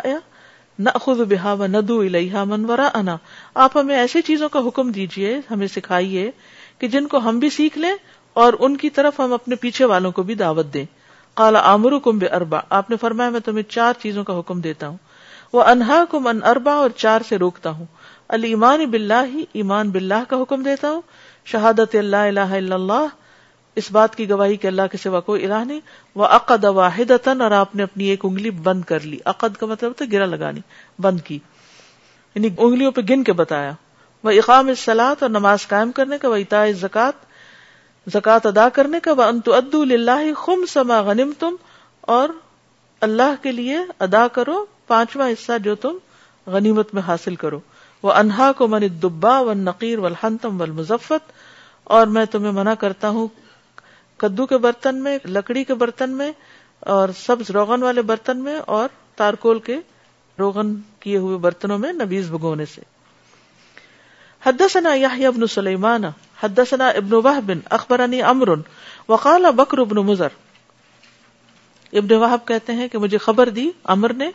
[0.85, 3.17] نہ خود بحا و ندو الحا منورا انا
[3.65, 6.31] آپ ہمیں ایسی چیزوں کا حکم دیجیے ہمیں سکھائیے
[6.81, 7.93] کہ جن کو ہم بھی سیکھ لیں
[8.41, 10.85] اور ان کی طرف ہم اپنے پیچھے والوں کو بھی دعوت دیں
[11.37, 14.89] کالا آمر کم بے اربا آپ نے فرمایا میں تمہیں چار چیزوں کا حکم دیتا
[14.89, 14.97] ہوں
[15.53, 17.85] وہ انہا کم ان اربا اور چار سے روکتا ہوں
[18.35, 21.01] علی ایمان بلّہ ایمان بلّہ کا حکم دیتا ہوں
[21.53, 23.07] شہادت اللہ الہ الا اللہ
[23.81, 25.81] اس بات کی گواہی کے اللہ کے سوا کوئی الہ نہیں
[26.19, 30.01] وہ عقد واحد اور آپ نے اپنی ایک انگلی بند کر لی عقد کا مطلب
[30.13, 30.61] گرا لگانی
[31.03, 31.39] بند کی
[32.35, 33.73] یعنی انگلیوں پہ گن کے بتایا
[34.25, 37.29] وہ اقام اصلاح اور نماز قائم کرنے کا وہ اطاع زکات
[38.15, 39.49] زکات ادا کرنے کا بنت
[39.83, 41.57] اللہ خم سما غنیم تم
[42.19, 42.29] اور
[43.07, 45.97] اللہ کے لیے ادا کرو پانچواں حصہ جو تم
[46.55, 47.59] غنیمت میں حاصل کرو
[48.03, 48.67] وہ انہا کو
[49.03, 51.33] دبا و نقیر و حنطم و المزفت
[51.97, 53.27] اور میں تمہیں منع کرتا ہوں
[54.23, 56.31] کدو کے برتن میں لکڑی کے برتن میں
[56.95, 59.77] اور سبز روغن والے برتن میں اور تارکول کے
[60.39, 62.81] روغن کیے ہوئے برتنوں میں نبیز بگونے سے
[64.47, 66.05] حدثنا یحیی ابن سلیمان
[66.43, 68.51] حدثنا ابن وهب اخبرني امر
[69.13, 70.37] وقال بکر ابن مزر
[72.03, 74.31] ابن وہب کہتے ہیں کہ مجھے خبر دی امر نے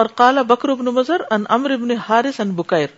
[0.00, 2.92] اور کالا بکر ابن مزر ان امر ابن حارث ان بکیر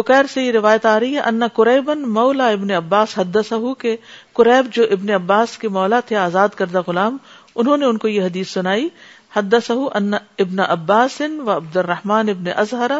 [0.00, 3.96] بکیر سے یہ روایت آ رہی ہے انا قریبن مولا ابن عباس حدثہ کہ
[4.40, 7.16] قریب جو ابن عباس کے مولا تھے آزاد کردہ غلام
[7.62, 8.88] انہوں نے ان کو یہ حدیث سنائی
[9.36, 10.12] حدثہ ان
[10.44, 12.90] ابن عباس و عبد الرحمن ابن ازہر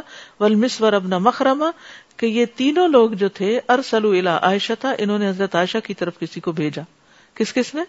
[0.41, 1.71] والمسور ابن مخرمہ
[2.17, 5.95] کہ یہ تینوں لوگ جو تھے ارسل الا عائشہ تھا انہوں نے حضرت عائشہ کی
[5.95, 6.83] طرف کسی کو بھیجا
[7.39, 7.83] کس کس نے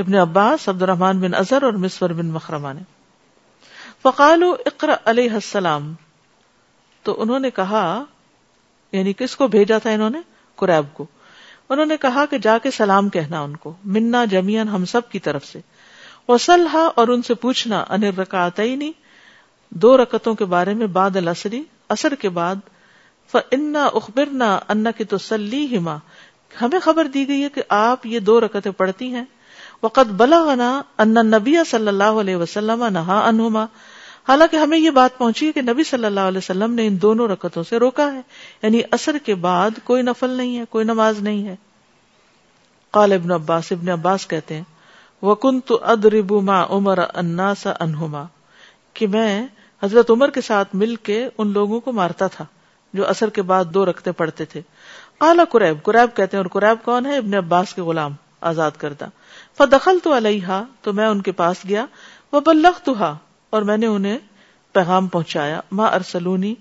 [0.00, 1.72] ابن عباس عبد الرحمان بن اظہر اور
[2.14, 2.72] بن مکرما
[7.54, 7.84] کہا
[8.92, 10.18] یعنی کس کو بھیجا تھا انہوں نے
[10.62, 11.06] قریب کو
[11.70, 15.18] انہوں نے کہا کہ جا کے سلام کہنا ان کو منا جمیان ہم سب کی
[15.26, 15.60] طرف سے
[16.28, 17.84] وسلحا اور ان سے پوچھنا
[18.18, 18.90] رکعتین
[19.86, 21.62] دو رکتوں کے بارے میں بعد الاسری
[21.96, 22.66] اثر کے بعد
[23.34, 25.96] اخبر اخبرنا انا کی تو سلی ہی ماں
[26.60, 29.24] ہمیں خبر دی گئی ہے کہ آپ یہ دو رکتیں پڑھتی ہیں
[29.82, 33.64] وقت بلا و انا نبی صلی اللہ علیہ وسلم نہا انہما
[34.28, 37.28] حالانکہ ہمیں یہ بات پہنچی ہے کہ نبی صلی اللہ علیہ وسلم نے ان دونوں
[37.28, 38.20] رکتوں سے روکا ہے
[38.62, 41.54] یعنی اثر کے بعد کوئی نفل نہیں ہے کوئی نماز نہیں ہے
[42.96, 48.24] قال ابن عباس ابن عباس کہتے ہیں وکن تو ادرب ما عمر انا سا انہما
[48.94, 49.32] کہ میں
[49.82, 52.44] حضرت عمر کے ساتھ مل کے ان لوگوں کو مارتا تھا
[52.94, 54.60] جو اثر کے بعد دو رکھتے پڑھتے تھے
[55.20, 58.12] کالا قریب قریب کہتے ہیں اور قریب کون ہے ابن عباس کے غلام
[58.50, 59.06] آزاد کردا
[59.58, 60.12] فدخل تو
[60.82, 61.84] تو میں ان کے پاس گیا
[62.32, 62.94] وہ بلخ تو
[63.50, 64.18] اور میں نے انہیں
[64.72, 66.54] پیغام پہنچایا ماں ارسلونی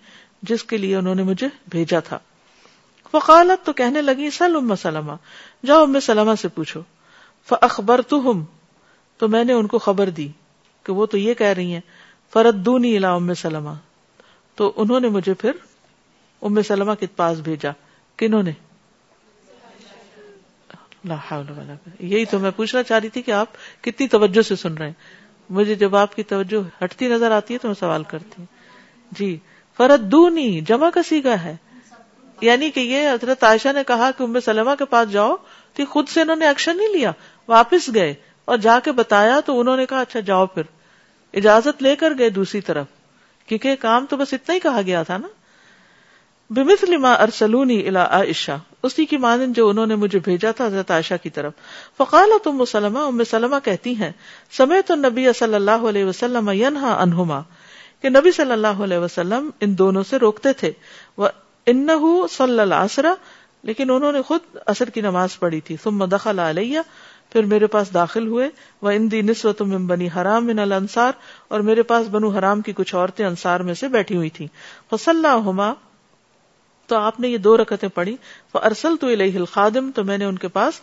[0.49, 2.17] جس کے لیے انہوں نے مجھے بھیجا تھا
[3.25, 5.11] قالت تو کہنے لگی سل ام سلمہ
[5.67, 6.81] جاؤ ام سلمہ سے پوچھو
[7.49, 8.43] فخبر تو ہم
[9.19, 10.27] تو میں نے ان کو خبر دی
[10.85, 11.81] کہ وہ تو یہ کہہ رہی ہیں
[12.33, 13.73] فرد دون علا ام سلمہ
[14.57, 15.51] تو انہوں نے مجھے پھر
[16.45, 17.69] ام سلمہ کے پاس بھیجا
[18.17, 18.51] کنہوں نے
[21.05, 23.47] یہی تو میں پوچھنا چاہ رہی تھی کہ آپ
[23.81, 25.25] کتنی توجہ سے سن رہے ہیں
[25.57, 28.45] مجھے جب آپ کی توجہ ہٹتی نظر آتی ہے تو میں سوال کرتی ہوں
[29.17, 29.35] جی
[29.77, 31.55] فرد دونی جمع کا کا ہے
[32.41, 35.35] یعنی کہ یہ حضرت عائشہ نے کہا کہ ام سلمہ کے پاس جاؤ
[35.75, 37.11] تو خود سے انہوں نے ایکشن نہیں لیا
[37.47, 38.13] واپس گئے
[38.51, 40.63] اور جا کے بتایا تو انہوں نے کہا اچھا جاؤ پھر
[41.41, 42.85] اجازت لے کر گئے دوسری طرف
[43.47, 45.27] کیونکہ کام تو بس اتنا ہی کہا گیا تھا نا
[46.55, 48.51] بمثل ما ارسلونی الى عائشہ
[48.87, 51.53] اسی کی مانن جو انہوں نے مجھے بھیجا تھا حضرت عائشہ کی طرف
[51.97, 54.11] فقالت ام سلمہ ام سلمہ کہتی ہیں
[54.57, 57.39] سمیت النبی صلی اللہ علیہ وسلم ینہا انہما
[58.01, 60.71] کہ نبی صلی اللہ علیہ وسلم ان دونوں سے روکتے تھے
[61.71, 61.87] ان
[62.31, 63.03] صلی اللہ
[63.67, 66.79] لیکن انہوں نے خود عصر کی نماز پڑھی تھی ثم دخل علیہ
[67.31, 68.49] پھر میرے پاس داخل ہوئے
[68.81, 71.11] وہ ان نسوت من بنی حرام من الانصار
[71.47, 74.47] اور میرے پاس بنو حرام کی کچھ عورتیں انصار میں سے بیٹھی ہوئی تھی
[74.91, 75.35] فصلی
[76.87, 78.15] تو آپ نے یہ دو رکتیں پڑھی
[78.61, 80.79] ارسل تو الہل خادم تو میں نے ان کے پاس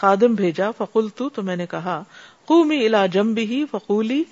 [0.00, 2.02] خادم بھیجا فقول تو میں نے کہا
[2.50, 4.22] قومی الا جم بھی فقولی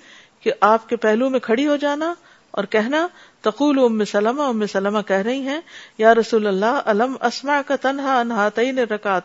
[0.41, 2.13] کہ آپ کے پہلو میں کھڑی ہو جانا
[2.59, 3.07] اور کہنا
[3.47, 5.59] تقول ام سلم ام سلم کہہ رہی ہیں
[5.97, 9.19] یا رسول اللہ علم اسما کا تنہا انہا نے رکا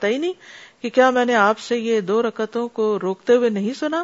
[0.83, 4.03] کہ کیا میں نے آپ سے یہ دو رکتوں کو روکتے ہوئے نہیں سنا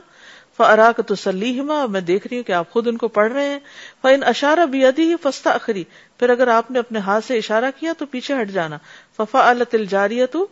[0.56, 3.32] فرا کا تو سلیحما اور میں دیکھ رہی ہوں کہ آپ خود ان کو پڑھ
[3.32, 3.58] رہے ہیں
[4.02, 5.82] فن ان اشار ابی ادی فستا اخری
[6.18, 8.78] پھر اگر آپ نے اپنے ہاتھ سے اشارہ کیا تو پیچھے ہٹ جانا
[9.16, 9.52] ففا
[10.32, 10.46] تو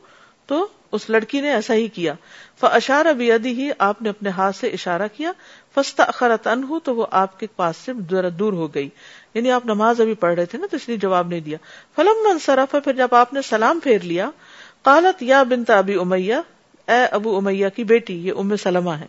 [0.47, 2.13] تو اس لڑکی نے ایسا ہی کیا
[2.61, 5.33] فشار ابی ادی آپ نے اپنے ہاتھ سے اشارہ کیا
[5.75, 7.93] فستا اخرت ان تو وہ آپ کے پاس سے
[8.39, 8.89] دور ہو گئی
[9.35, 11.59] یعنی آپ نماز ابھی پڑھ رہے تھے نا تو اس نے جواب نہیں دیا
[11.97, 14.31] فلم صرف پھر جب آپ نے سلام پھیر لیا
[14.91, 16.35] قالت یا بنتا ابی امیہ
[16.95, 19.07] اے ابو امیہ کی بیٹی یہ ام سلمہ ہے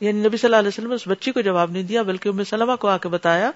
[0.00, 2.42] یعنی نبی صلی اللہ علیہ وسلم نے اس بچی کو جواب نہیں دیا بلکہ ام
[2.50, 3.50] سلمہ کو آ کے بتایا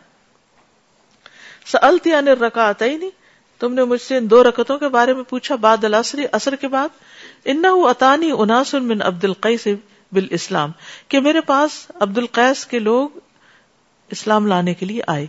[1.73, 3.11] سلط ان رکا آتا نہیں
[3.61, 6.69] تم نے مجھ سے ان دو رکتوں کے بارے میں پوچھا بعد الاسری اثر کے
[6.69, 7.01] بعد
[7.53, 7.65] ان
[9.01, 9.67] عبد القیس
[10.17, 10.71] بال اسلام
[11.09, 13.19] کہ میرے پاس عبد القیس کے لوگ
[14.17, 15.27] اسلام لانے کے لیے آئے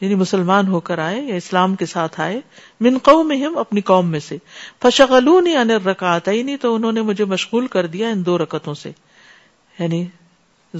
[0.00, 2.40] یعنی مسلمان ہو کر آئے یا اسلام کے ساتھ آئے
[2.86, 4.36] من قو میں ہم اپنی قوم میں سے
[4.82, 8.74] فشغلونی رکا آتا ہی نہیں تو انہوں نے مجھے مشغول کر دیا ان دو رکتوں
[8.84, 8.92] سے
[9.78, 10.04] یعنی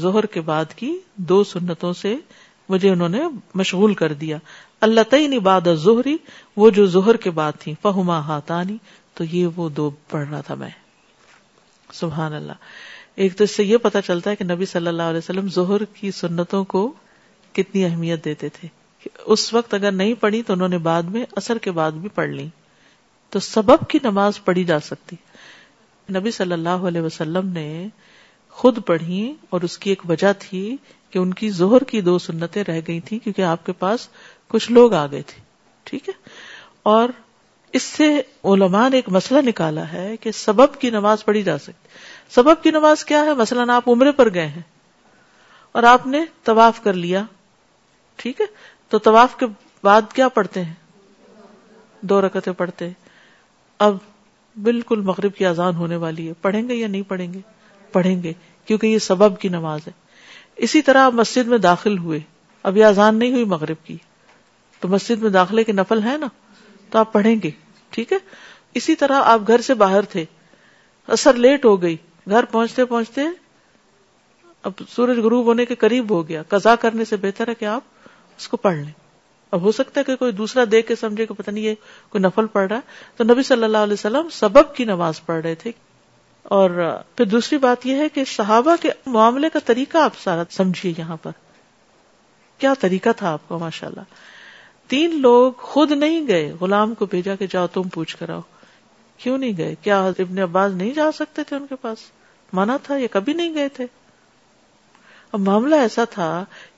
[0.02, 0.24] زہر
[1.30, 2.14] دو سنتوں سے
[2.68, 3.20] مجھے انہوں نے
[3.61, 4.37] مشغول کر دیا
[4.87, 5.38] اللہ تعین
[6.57, 8.76] وہ جو ظہر کے بعد تھی فہما ہاتانی
[9.18, 10.70] تو یہ وہ دو پڑھ رہا تھا میں
[12.00, 12.72] سبحان اللہ
[13.24, 15.85] ایک تو اس سے یہ پتا چلتا ہے کہ نبی صلی اللہ علیہ وسلم ظہر
[15.94, 16.80] کی سنتوں کو
[17.59, 18.68] کتنی اہمیت دیتے تھے
[19.35, 22.30] اس وقت اگر نہیں پڑھی تو انہوں نے بعد میں اثر کے بعد بھی پڑھ
[22.30, 22.46] لی
[23.30, 25.16] تو سبب کی نماز پڑھی جا سکتی
[26.16, 27.66] نبی صلی اللہ علیہ وسلم نے
[28.62, 29.20] خود پڑھی
[29.54, 30.60] اور اس کی ایک وجہ تھی
[31.10, 34.06] کہ ان کی زہر کی دو سنتیں رہ گئی تھی کیونکہ آپ کے پاس
[34.52, 35.40] کچھ لوگ آ گئے تھے
[35.90, 36.14] ٹھیک ہے
[36.92, 37.08] اور
[37.78, 38.06] اس سے
[38.52, 41.88] علماء نے ایک مسئلہ نکالا ہے کہ سبب کی نماز پڑھی جا سکتی
[42.34, 44.62] سبب کی نماز کیا ہے مثلاً آپ عمرے پر گئے ہیں
[45.78, 47.22] اور آپ نے طواف کر لیا
[48.22, 48.46] ٹھیک ہے
[48.90, 49.46] تو طواف کے
[49.88, 50.74] بعد کیا پڑھتے ہیں
[52.12, 52.88] دو رکتیں پڑھتے
[53.86, 53.96] اب
[54.66, 57.40] بالکل مغرب کی اذان ہونے والی ہے پڑھیں گے یا نہیں پڑھیں گے
[57.94, 58.33] پڑھیں گے
[58.66, 59.98] کیونکہ یہ سبب کی نماز ہے
[60.66, 62.18] اسی طرح آپ مسجد میں داخل ہوئے
[62.70, 63.96] ابھی آزان نہیں ہوئی مغرب کی
[64.80, 66.26] تو مسجد میں داخلے کے نفل ہے نا
[66.90, 67.50] تو آپ پڑھیں گے
[67.96, 68.18] ٹھیک ہے
[68.80, 70.24] اسی طرح آپ گھر سے باہر تھے
[71.16, 71.96] اثر لیٹ ہو گئی
[72.28, 73.22] گھر پہنچتے پہنچتے
[74.68, 78.09] اب سورج غروب ہونے کے قریب ہو گیا قزا کرنے سے بہتر ہے کہ آپ
[78.38, 78.92] اس کو پڑھ لیں
[79.57, 81.74] اب ہو سکتا ہے کہ کوئی دوسرا دیکھ کے سمجھے کہ پتہ نہیں یہ
[82.14, 85.42] کوئی نفل پڑھ رہا ہے تو نبی صلی اللہ علیہ وسلم سبب کی نماز پڑھ
[85.46, 85.72] رہے تھے
[86.54, 86.70] اور
[87.16, 91.16] پھر دوسری بات یہ ہے کہ صحابہ کے معاملے کا طریقہ آپ سارا سمجھیے یہاں
[91.22, 91.30] پر
[92.59, 94.22] کیا طریقہ تھا آپ کو ماشاء اللہ
[94.88, 98.40] تین لوگ خود نہیں گئے غلام کو بھیجا کہ جاؤ تم پوچھ کراؤ
[99.22, 101.98] کیوں نہیں گئے کیا ابن عباس نہیں جا سکتے تھے ان کے پاس
[102.57, 103.87] مانا تھا یہ کبھی نہیں گئے تھے
[105.33, 106.28] اب معاملہ ایسا تھا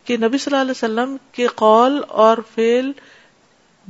[0.05, 2.91] کہ نبی صلی اللہ علیہ وسلم کے قول اور فیل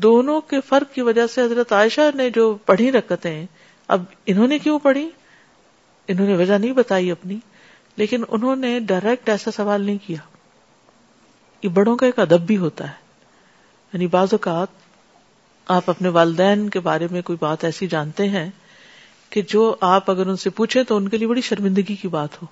[0.09, 3.47] دونوں کے فرق کی وجہ سے حضرت عائشہ نے جو پڑھی رکھتے ہیں
[3.97, 5.09] اب انہوں نے کیوں پڑھی
[6.09, 7.39] انہوں نے وجہ نہیں بتائی اپنی
[7.97, 10.19] لیکن انہوں نے ڈائریکٹ ایسا سوال نہیں کیا
[11.63, 13.05] یہ بڑوں کا ایک ادب بھی ہوتا ہے
[13.93, 14.85] یعنی بعض اوقات
[15.77, 18.49] آپ اپنے والدین کے بارے میں کوئی بات ایسی جانتے ہیں
[19.31, 22.41] کہ جو آپ اگر ان سے پوچھیں تو ان کے لیے بڑی شرمندگی کی بات
[22.43, 22.47] ہو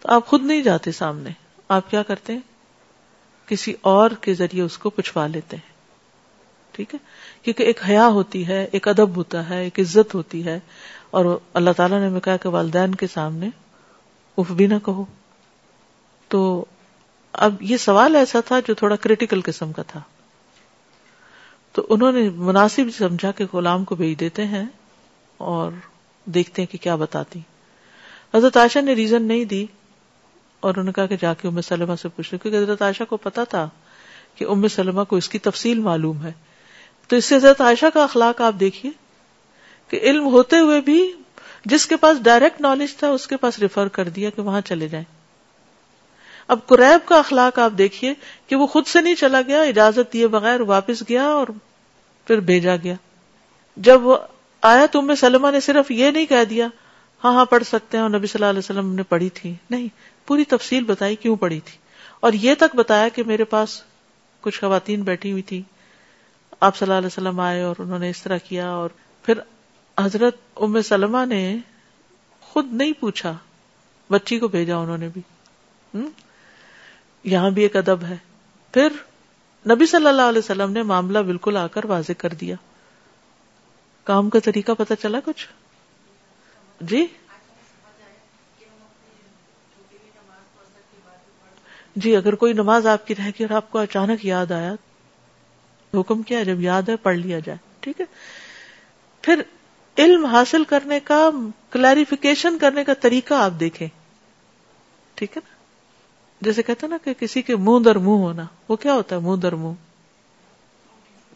[0.00, 1.30] تو آپ خود نہیں جاتے سامنے
[1.78, 2.40] آپ کیا کرتے ہیں
[3.48, 5.74] کسی اور کے ذریعے اس کو پچھوا لیتے ہیں
[6.76, 6.98] ٹھیک ہے
[7.42, 10.58] کیونکہ ایک حیا ہوتی ہے ایک ادب ہوتا ہے ایک عزت ہوتی ہے
[11.10, 11.24] اور
[11.58, 13.48] اللہ تعالیٰ نے کہا کہ والدین کے سامنے
[14.38, 15.04] اف بھی نہ کہو
[16.28, 16.40] تو
[17.46, 20.00] اب یہ سوال ایسا تھا جو تھوڑا کریٹیکل قسم کا تھا
[21.72, 24.64] تو انہوں نے مناسب سمجھا کہ غلام کو بھیج دیتے ہیں
[25.54, 25.72] اور
[26.34, 27.40] دیکھتے ہیں کہ کیا بتاتی
[28.34, 29.64] حضرت عائشہ نے ریزن نہیں دی
[30.60, 33.16] اور انہوں نے کہا کہ جا کے امر سلم سے پوچھ کیونکہ حضرت عائشہ کو
[33.26, 33.68] پتا تھا
[34.36, 36.32] کہ امر سلم کو اس کی تفصیل معلوم ہے
[37.08, 38.90] تو اس سے حضرت عائشہ کا اخلاق آپ دیکھیے
[39.90, 40.98] کہ علم ہوتے ہوئے بھی
[41.72, 44.88] جس کے پاس ڈائریکٹ نالج تھا اس کے پاس ریفر کر دیا کہ وہاں چلے
[44.88, 45.04] جائیں
[46.54, 48.12] اب قریب کا اخلاق آپ دیکھیے
[48.48, 51.46] کہ وہ خود سے نہیں چلا گیا اجازت دیے بغیر واپس گیا اور
[52.26, 52.94] پھر بھیجا گیا
[53.88, 54.16] جب وہ
[54.72, 56.68] آیا تو سلما نے صرف یہ نہیں کہہ دیا
[57.24, 59.88] ہاں ہاں پڑھ سکتے ہیں نبی صلی اللہ علیہ وسلم نے پڑھی تھی نہیں
[60.28, 61.76] پوری تفصیل بتائی کیوں پڑھی تھی
[62.26, 63.80] اور یہ تک بتایا کہ میرے پاس
[64.46, 65.62] کچھ خواتین بیٹھی ہوئی تھی
[66.68, 68.90] آپ صلی اللہ علیہ وسلم آئے اور انہوں نے اس طرح کیا اور
[69.24, 69.38] پھر
[70.04, 71.40] حضرت ام سلم نے
[72.52, 73.32] خود نہیں پوچھا
[74.10, 75.20] بچی کو بھیجا انہوں نے بھی
[77.32, 78.16] یہاں بھی ایک ادب ہے
[78.74, 78.92] پھر
[79.72, 82.56] نبی صلی اللہ علیہ وسلم نے معاملہ بالکل آ کر واضح کر دیا
[84.10, 85.46] کام کا طریقہ پتا چلا کچھ
[86.92, 87.04] جی
[92.04, 94.72] جی اگر کوئی نماز آپ کی رہ گی اور آپ کو اچانک یاد آیا
[95.98, 98.04] حکم کیا جب یاد ہے پڑھ لیا جائے ٹھیک ہے
[99.22, 99.40] پھر
[100.02, 101.28] علم حاصل کرنے کا
[101.70, 103.86] کلیریفیکیشن کرنے کا طریقہ آپ دیکھیں
[105.16, 105.54] ٹھیک ہے نا
[106.46, 109.20] جیسے کہتے ہیں نا کہ کسی کے منہ در منہ ہونا وہ کیا ہوتا ہے
[109.28, 109.74] منہ در منہ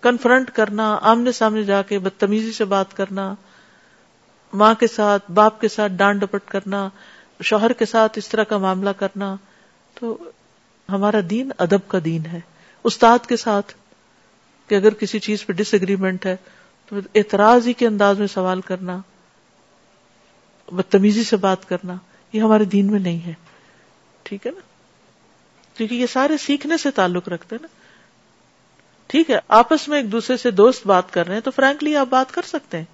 [0.02, 3.32] کنفرنٹ کرنا آمنے سامنے جا کے بدتمیزی سے بات کرنا
[4.60, 6.88] ماں کے ساتھ باپ کے ساتھ ڈانڈ ڈپٹ کرنا
[7.50, 9.34] شوہر کے ساتھ اس طرح کا معاملہ کرنا
[10.00, 10.16] تو
[10.92, 12.40] ہمارا دین ادب کا دین ہے
[12.90, 13.72] استاد کے ساتھ
[14.68, 16.36] کہ اگر کسی چیز پہ ڈس اگریمنٹ ہے
[16.98, 18.98] اعتراض ہی کے انداز میں سوال کرنا
[20.72, 21.94] بدتمیزی سے بات کرنا
[22.32, 23.32] یہ ہمارے دین میں نہیں ہے
[24.22, 24.60] ٹھیک ہے نا
[25.76, 27.68] کیونکہ یہ سارے سیکھنے سے تعلق رکھتے نا
[29.12, 32.08] ٹھیک ہے آپس میں ایک دوسرے سے دوست بات کر رہے ہیں تو فرینکلی آپ
[32.10, 32.84] بات کر سکتے ہیں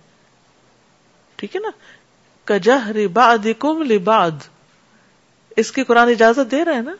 [1.37, 4.47] ٹھیک ہے نا باد کم لباد
[5.63, 6.93] اس کی قرآن اجازت دے رہے ہیں نا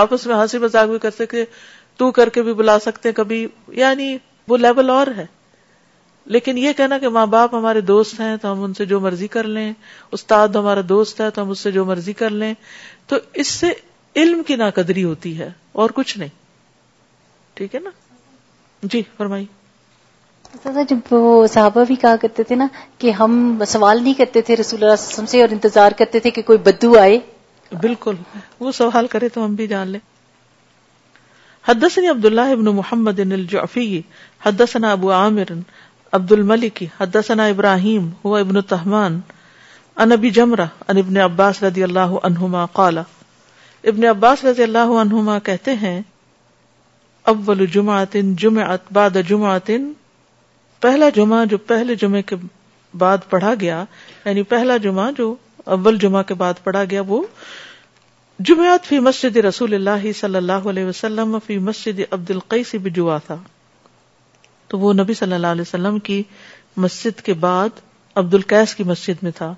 [0.00, 1.44] آپس میں ہنسی مذاق بھی کر سکتے
[1.96, 3.46] تو کر کے بھی بلا سکتے کبھی
[3.82, 4.16] یعنی
[4.48, 5.24] وہ لیول اور ہے
[6.34, 9.28] لیکن یہ کہنا کہ ماں باپ ہمارے دوست ہیں تو ہم ان سے جو مرضی
[9.28, 9.72] کر لیں
[10.12, 12.52] استاد ہمارا دوست ہے تو ہم اس سے جو مرضی کر لیں
[13.08, 13.72] تو اس سے
[14.22, 15.50] علم کی ناقدری ہوتی ہے
[15.82, 16.28] اور کچھ نہیں
[17.54, 17.90] ٹھیک ہے نا
[18.92, 19.44] جی فرمائی
[20.64, 22.66] جب وہ صحابہ بھی کہا کرتے تھے نا
[22.98, 26.42] کہ ہم سوال نہیں کرتے تھے رسول اللہ وسلم سے اور انتظار کرتے تھے کہ
[26.46, 27.18] کوئی بدو آئے
[27.82, 28.14] بالکل
[28.60, 30.00] وہ سوال کرے تو ہم بھی جان لیں
[31.70, 33.20] عبد عبداللہ ابن محمد
[34.44, 35.40] حدثنا ابو عامر
[36.16, 39.18] عبد الملک حدثنا ابراہیم ہو ابن تحمان
[40.12, 40.64] ابی جمرہ
[41.00, 43.02] ابن عباس رضی اللہ عنہما قالا
[43.92, 46.00] ابن عباس رضی اللہ عنہما کہتے ہیں
[47.32, 48.16] ابل جمعت
[48.98, 49.90] بعد جماعتن
[50.80, 52.36] پہلا جمعہ جو پہلے جمعے کے
[53.04, 53.82] بعد پڑھا گیا
[54.24, 55.34] یعنی پہلا جمعہ جو
[55.78, 57.22] اول جمعہ کے بعد پڑھا گیا وہ
[58.50, 62.90] جمعات فی مسجد رسول اللہ صلی اللہ علیہ وسلم فی مسجد عبد القیسی بھی
[63.26, 63.38] تھا
[64.72, 66.22] تو وہ نبی صلی اللہ علیہ وسلم کی
[66.82, 67.80] مسجد کے بعد
[68.20, 69.52] عبد القیس کی مسجد میں تھا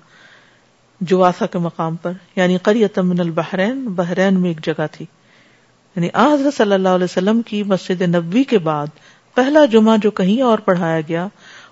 [1.11, 1.23] جو
[1.65, 5.05] مقام پر یعنی قریت من البحرین بحرین میں ایک جگہ تھی
[5.95, 8.99] یعنی آزر صلی اللہ علیہ وسلم کی مسجد نبی کے بعد
[9.39, 11.27] پہلا جمعہ جو کہیں اور پڑھایا گیا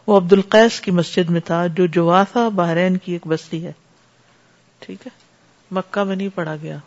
[0.07, 3.71] وہ عبد القیس کی مسجد میں تھا جو جواسا بحرین کی ایک بستی ہے
[4.87, 5.13] ٹھیک ہے
[5.79, 6.77] مکہ میں نہیں پڑھا گیا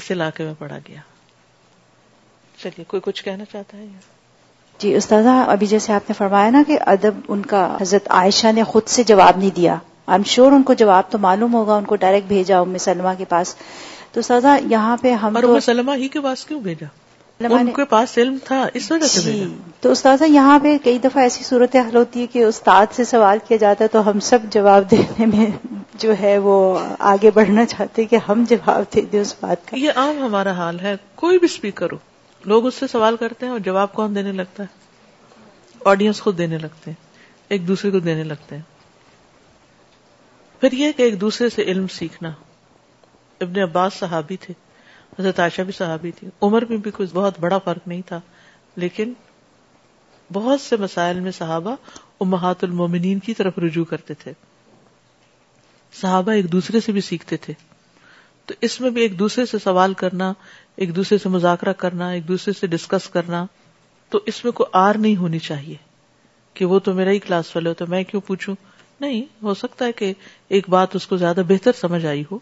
[0.00, 1.00] اس علاقے میں پڑھا گیا
[2.62, 4.12] چلیے کوئی کچھ کہنا چاہتا ہے یار
[4.78, 8.62] جی استاد ابھی جیسے آپ نے فرمایا نا کہ ادب ان کا حضرت عائشہ نے
[8.72, 11.84] خود سے جواب نہیں دیا آئی ایم شیور ان کو جواب تو معلوم ہوگا ان
[11.90, 13.54] کو ڈائریکٹ بھیجا ام سلمہ کے پاس
[14.12, 16.86] تو استاذہ یہاں پہ ہم سلما ہی کے پاس کیوں بھیجا
[17.58, 19.44] ان کے پاس علم تھا اس وجہ وقت جی،
[19.80, 23.38] تو استاد یہاں پہ کئی دفعہ ایسی صورت حل ہوتی ہے کہ استاد سے سوال
[23.48, 25.46] کیا جاتا ہے تو ہم سب جواب دینے میں
[26.04, 26.56] جو ہے وہ
[27.14, 30.80] آگے بڑھنا چاہتے کہ ہم جواب دے دیں اس بات کا یہ عام ہمارا حال
[30.80, 31.98] ہے کوئی بھی اسپیکر ہو
[32.48, 36.58] لوگ اس سے سوال کرتے ہیں اور جواب کون دینے لگتا ہے آڈینس خود دینے
[36.58, 36.96] لگتے ہیں
[37.54, 38.62] ایک دوسرے کو دینے لگتے ہیں
[40.60, 42.30] پھر یہ کہ ایک دوسرے سے علم سیکھنا
[43.46, 44.54] ابن عباس صحابی تھے
[45.18, 48.20] حضرت عائشہ بھی صحابی تھی عمر میں بھی بہت بڑا فرق نہیں تھا
[48.84, 49.12] لیکن
[50.32, 51.74] بہت سے مسائل میں صحابہ
[52.20, 54.32] امہات المومنین کی طرف رجوع کرتے تھے
[56.00, 57.54] صحابہ ایک دوسرے سے بھی سیکھتے تھے
[58.46, 60.32] تو اس میں بھی ایک دوسرے سے سوال کرنا
[60.76, 63.44] ایک دوسرے سے مذاکرہ کرنا ایک دوسرے سے ڈسکس کرنا
[64.10, 65.76] تو اس میں کوئی آر نہیں ہونی چاہیے
[66.54, 68.54] کہ وہ تو میرا ہی کلاس والے میں کیوں پوچھوں
[69.00, 70.12] نہیں ہو سکتا ہے کہ
[70.56, 72.38] ایک بات اس کو زیادہ بہتر سمجھ آئی ہو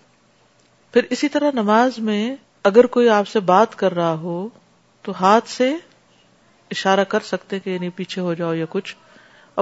[0.93, 2.35] پھر اسی طرح نماز میں
[2.71, 4.49] اگر کوئی آپ سے بات کر رہا ہو
[5.03, 5.71] تو ہاتھ سے
[6.77, 8.95] اشارہ کر سکتے کہ یعنی پیچھے ہو جاؤ یا کچھ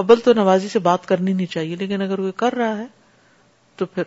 [0.01, 2.85] ابل تو نمازی سے بات کرنی نہیں چاہیے لیکن اگر وہ کر رہا ہے
[3.77, 4.03] تو پھر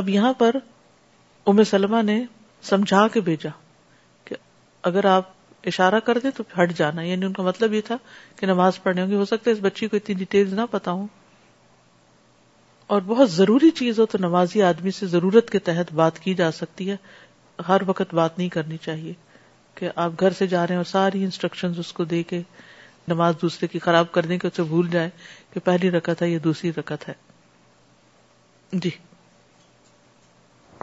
[0.00, 0.56] اب یہاں پر
[1.50, 2.22] امر سلمہ نے
[2.68, 3.48] سمجھا کے بھیجا
[4.24, 4.36] کہ
[4.90, 5.28] اگر آپ
[5.70, 7.96] اشارہ کر دیں تو ہٹ جانا یعنی ان کا مطلب یہ تھا
[8.36, 10.90] کہ نماز پڑھنے ہوں گے ہو سکتا ہے اس بچی کو اتنی ڈیٹیل نہ پتا
[10.90, 11.06] ہوں
[12.94, 16.50] اور بہت ضروری چیز ہو تو نمازی آدمی سے ضرورت کے تحت بات کی جا
[16.52, 16.96] سکتی ہے
[17.68, 19.12] ہر وقت بات نہیں کرنی چاہیے
[19.74, 22.40] کہ آپ گھر سے جا رہے ہیں اور ساری انسٹرکشن اس کو دے کے
[23.08, 25.08] نماز دوسرے کی خراب کر دیں کہ اسے بھول جائے
[25.54, 27.14] کہ پہلی رکت ہے یا دوسری رکت ہے
[28.82, 28.90] جی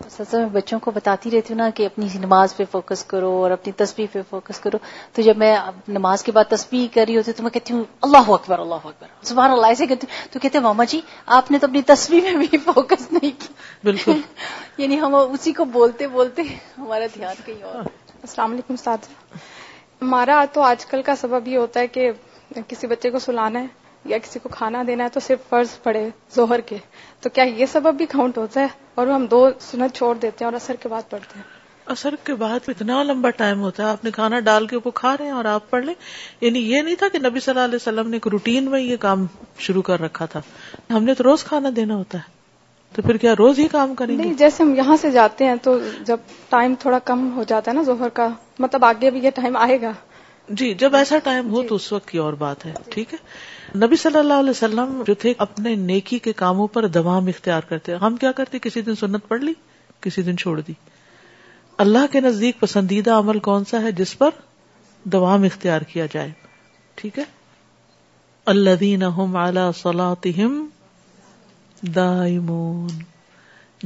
[0.07, 3.51] سر میں بچوں کو بتاتی رہتی ہوں نا کہ اپنی نماز پہ فوکس کرو اور
[3.51, 4.77] اپنی تسبیح پہ فوکس کرو
[5.13, 5.55] تو جب میں
[5.87, 9.07] نماز کے بعد تسبیح کر رہی ہوتی تو میں کہتی ہوں اللہ اکبر اللہ اکبر
[9.31, 10.99] سبحان اللہ ایسے کہتی ہوں تو کہتے ہیں ماما جی
[11.39, 13.47] آپ نے تو اپنی تسبیح میں بھی فوکس نہیں کی
[13.83, 14.21] بالکل
[14.83, 16.41] یعنی ہم اسی کو بولتے بولتے
[16.77, 19.37] ہمارا دھیان کہیں اور السلام علیکم ساتھ جی۔
[20.01, 22.11] ہمارا تو آج کل کا سبب یہ ہوتا ہے کہ
[22.67, 26.07] کسی بچے کو سلانا ہے یا کسی کو کھانا دینا ہے تو صرف فرض پڑے
[26.35, 26.77] زہر کے
[27.21, 28.67] تو کیا یہ سبب بھی کاؤنٹ ہوتا ہے
[28.99, 31.57] اور ہم دو سنت چھوڑ دیتے ہیں اور اثر کے بعد پڑھتے ہیں
[31.93, 35.15] اثر کے بعد اتنا لمبا ٹائم ہوتا ہے آپ نے کھانا ڈال کے وہ کھا
[35.19, 35.93] رہے ہیں اور آپ پڑھ لیں
[36.41, 38.97] یعنی یہ نہیں تھا کہ نبی صلی اللہ علیہ وسلم نے ایک روٹین میں یہ
[39.05, 39.25] کام
[39.67, 40.41] شروع کر رکھا تھا
[40.95, 42.37] ہم نے تو روز کھانا دینا ہوتا ہے
[42.95, 45.77] تو پھر کیا روز ہی کام کریں نہیں جیسے ہم یہاں سے جاتے ہیں تو
[46.05, 46.19] جب
[46.49, 48.27] ٹائم تھوڑا کم ہو جاتا ہے نا زہر کا
[48.59, 49.91] مطلب آگے بھی یہ ٹائم آئے گا
[50.57, 53.17] جی جب ایسا ٹائم ہو جی۔ تو اس وقت کی اور بات ہے ٹھیک ہے
[53.83, 57.95] نبی صلی اللہ علیہ وسلم جو تھے اپنے نیکی کے کاموں پر دوام اختیار کرتے
[58.01, 59.53] ہم کیا کرتے کسی دن سنت پڑھ لی
[60.01, 60.73] کسی دن چھوڑ دی
[61.85, 64.29] اللہ کے نزدیک پسندیدہ عمل کون سا ہے جس پر
[65.15, 66.31] دوام اختیار کیا جائے
[67.01, 67.23] ٹھیک ہے
[68.53, 69.03] اللہ دین
[69.81, 70.59] صلاحم
[71.95, 72.87] دائمون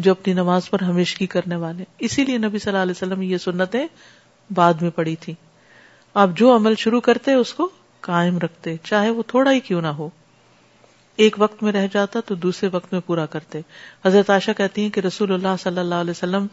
[0.04, 3.38] جو اپنی نماز پر ہمیشگی کرنے والے اسی لیے نبی صلی اللہ علیہ وسلم یہ
[3.52, 3.86] سنتیں
[4.56, 5.34] بعد میں پڑی تھی
[6.22, 7.68] آپ جو عمل شروع کرتے اس کو
[8.08, 10.10] قائم رکھتے چاہے وہ تھوڑا ہی کیوں نہ ہو
[11.24, 13.62] ایک وقت میں رہ جاتا تو دوسرے وقت میں پورا کرتے
[14.06, 16.46] حضرت آشا کہتی ہیں کہ رسول اللہ صلی اللہ علیہ وسلم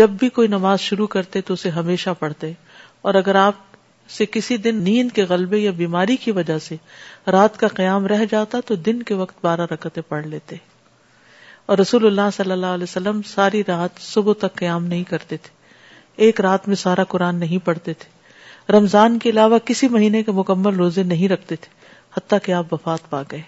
[0.00, 2.52] جب بھی کوئی نماز شروع کرتے تو اسے ہمیشہ پڑھتے
[3.10, 3.66] اور اگر آپ
[4.16, 6.76] سے کسی دن نیند کے غلبے یا بیماری کی وجہ سے
[7.32, 10.56] رات کا قیام رہ جاتا تو دن کے وقت بارہ رکتیں پڑھ لیتے
[11.66, 15.56] اور رسول اللہ صلی اللہ علیہ وسلم ساری رات صبح تک قیام نہیں کرتے تھے
[16.26, 18.16] ایک رات میں سارا قرآن نہیں پڑھتے تھے
[18.74, 21.70] رمضان کے علاوہ کسی مہینے کے مکمل روزے نہیں رکھتے تھے
[22.16, 23.40] حتیٰ کہ آپ وفات پا گئے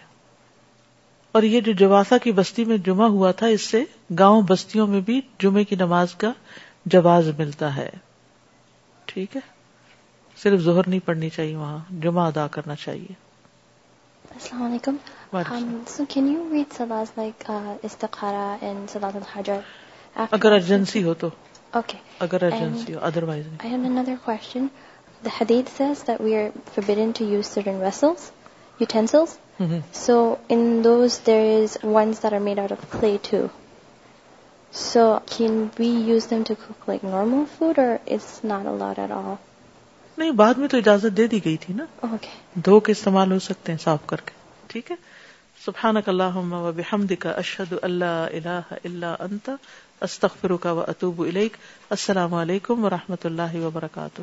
[1.39, 3.83] اور یہ جو جواسا کی بستی میں جمعہ ہوا تھا اس سے
[4.19, 6.33] گاؤں بستیوں میں بھی جمعے کی نماز کا
[6.95, 7.89] جواز ملتا ہے
[9.13, 9.41] ٹھیک ہے
[10.43, 13.13] صرف زہر نہیں پڑنی چاہیے وہاں جمعہ ادا کرنا چاہیے
[14.35, 14.97] السلام علیکم
[15.37, 16.45] um,
[19.01, 21.29] uh, اگر ارجنسی ہو تو
[22.27, 24.63] اگر urgency who otherwise
[25.27, 28.31] the hadith says that we are forbidden to use certain vessels,
[28.85, 29.39] utensils.
[29.59, 29.81] Mm-hmm.
[29.93, 30.15] So
[30.49, 33.51] in those, there is ones that are made out of clay too.
[34.71, 39.17] So can we use them to cook like normal food, or it's not allowed at
[39.21, 39.39] all?
[40.19, 42.33] نہیں بعد میں تو اجازت دے دی گئی تھی نا okay.
[42.65, 44.33] دھو کے استعمال ہو سکتے ہیں صاف کر کے
[44.73, 44.97] ٹھیک ہے
[45.65, 49.51] سبحانک اللہم و بحمدک اشہد اللہ الہ الا انت
[50.09, 54.23] استغفرک و اتوب السلام علیکم ورحمۃ اللہ وبرکاتہ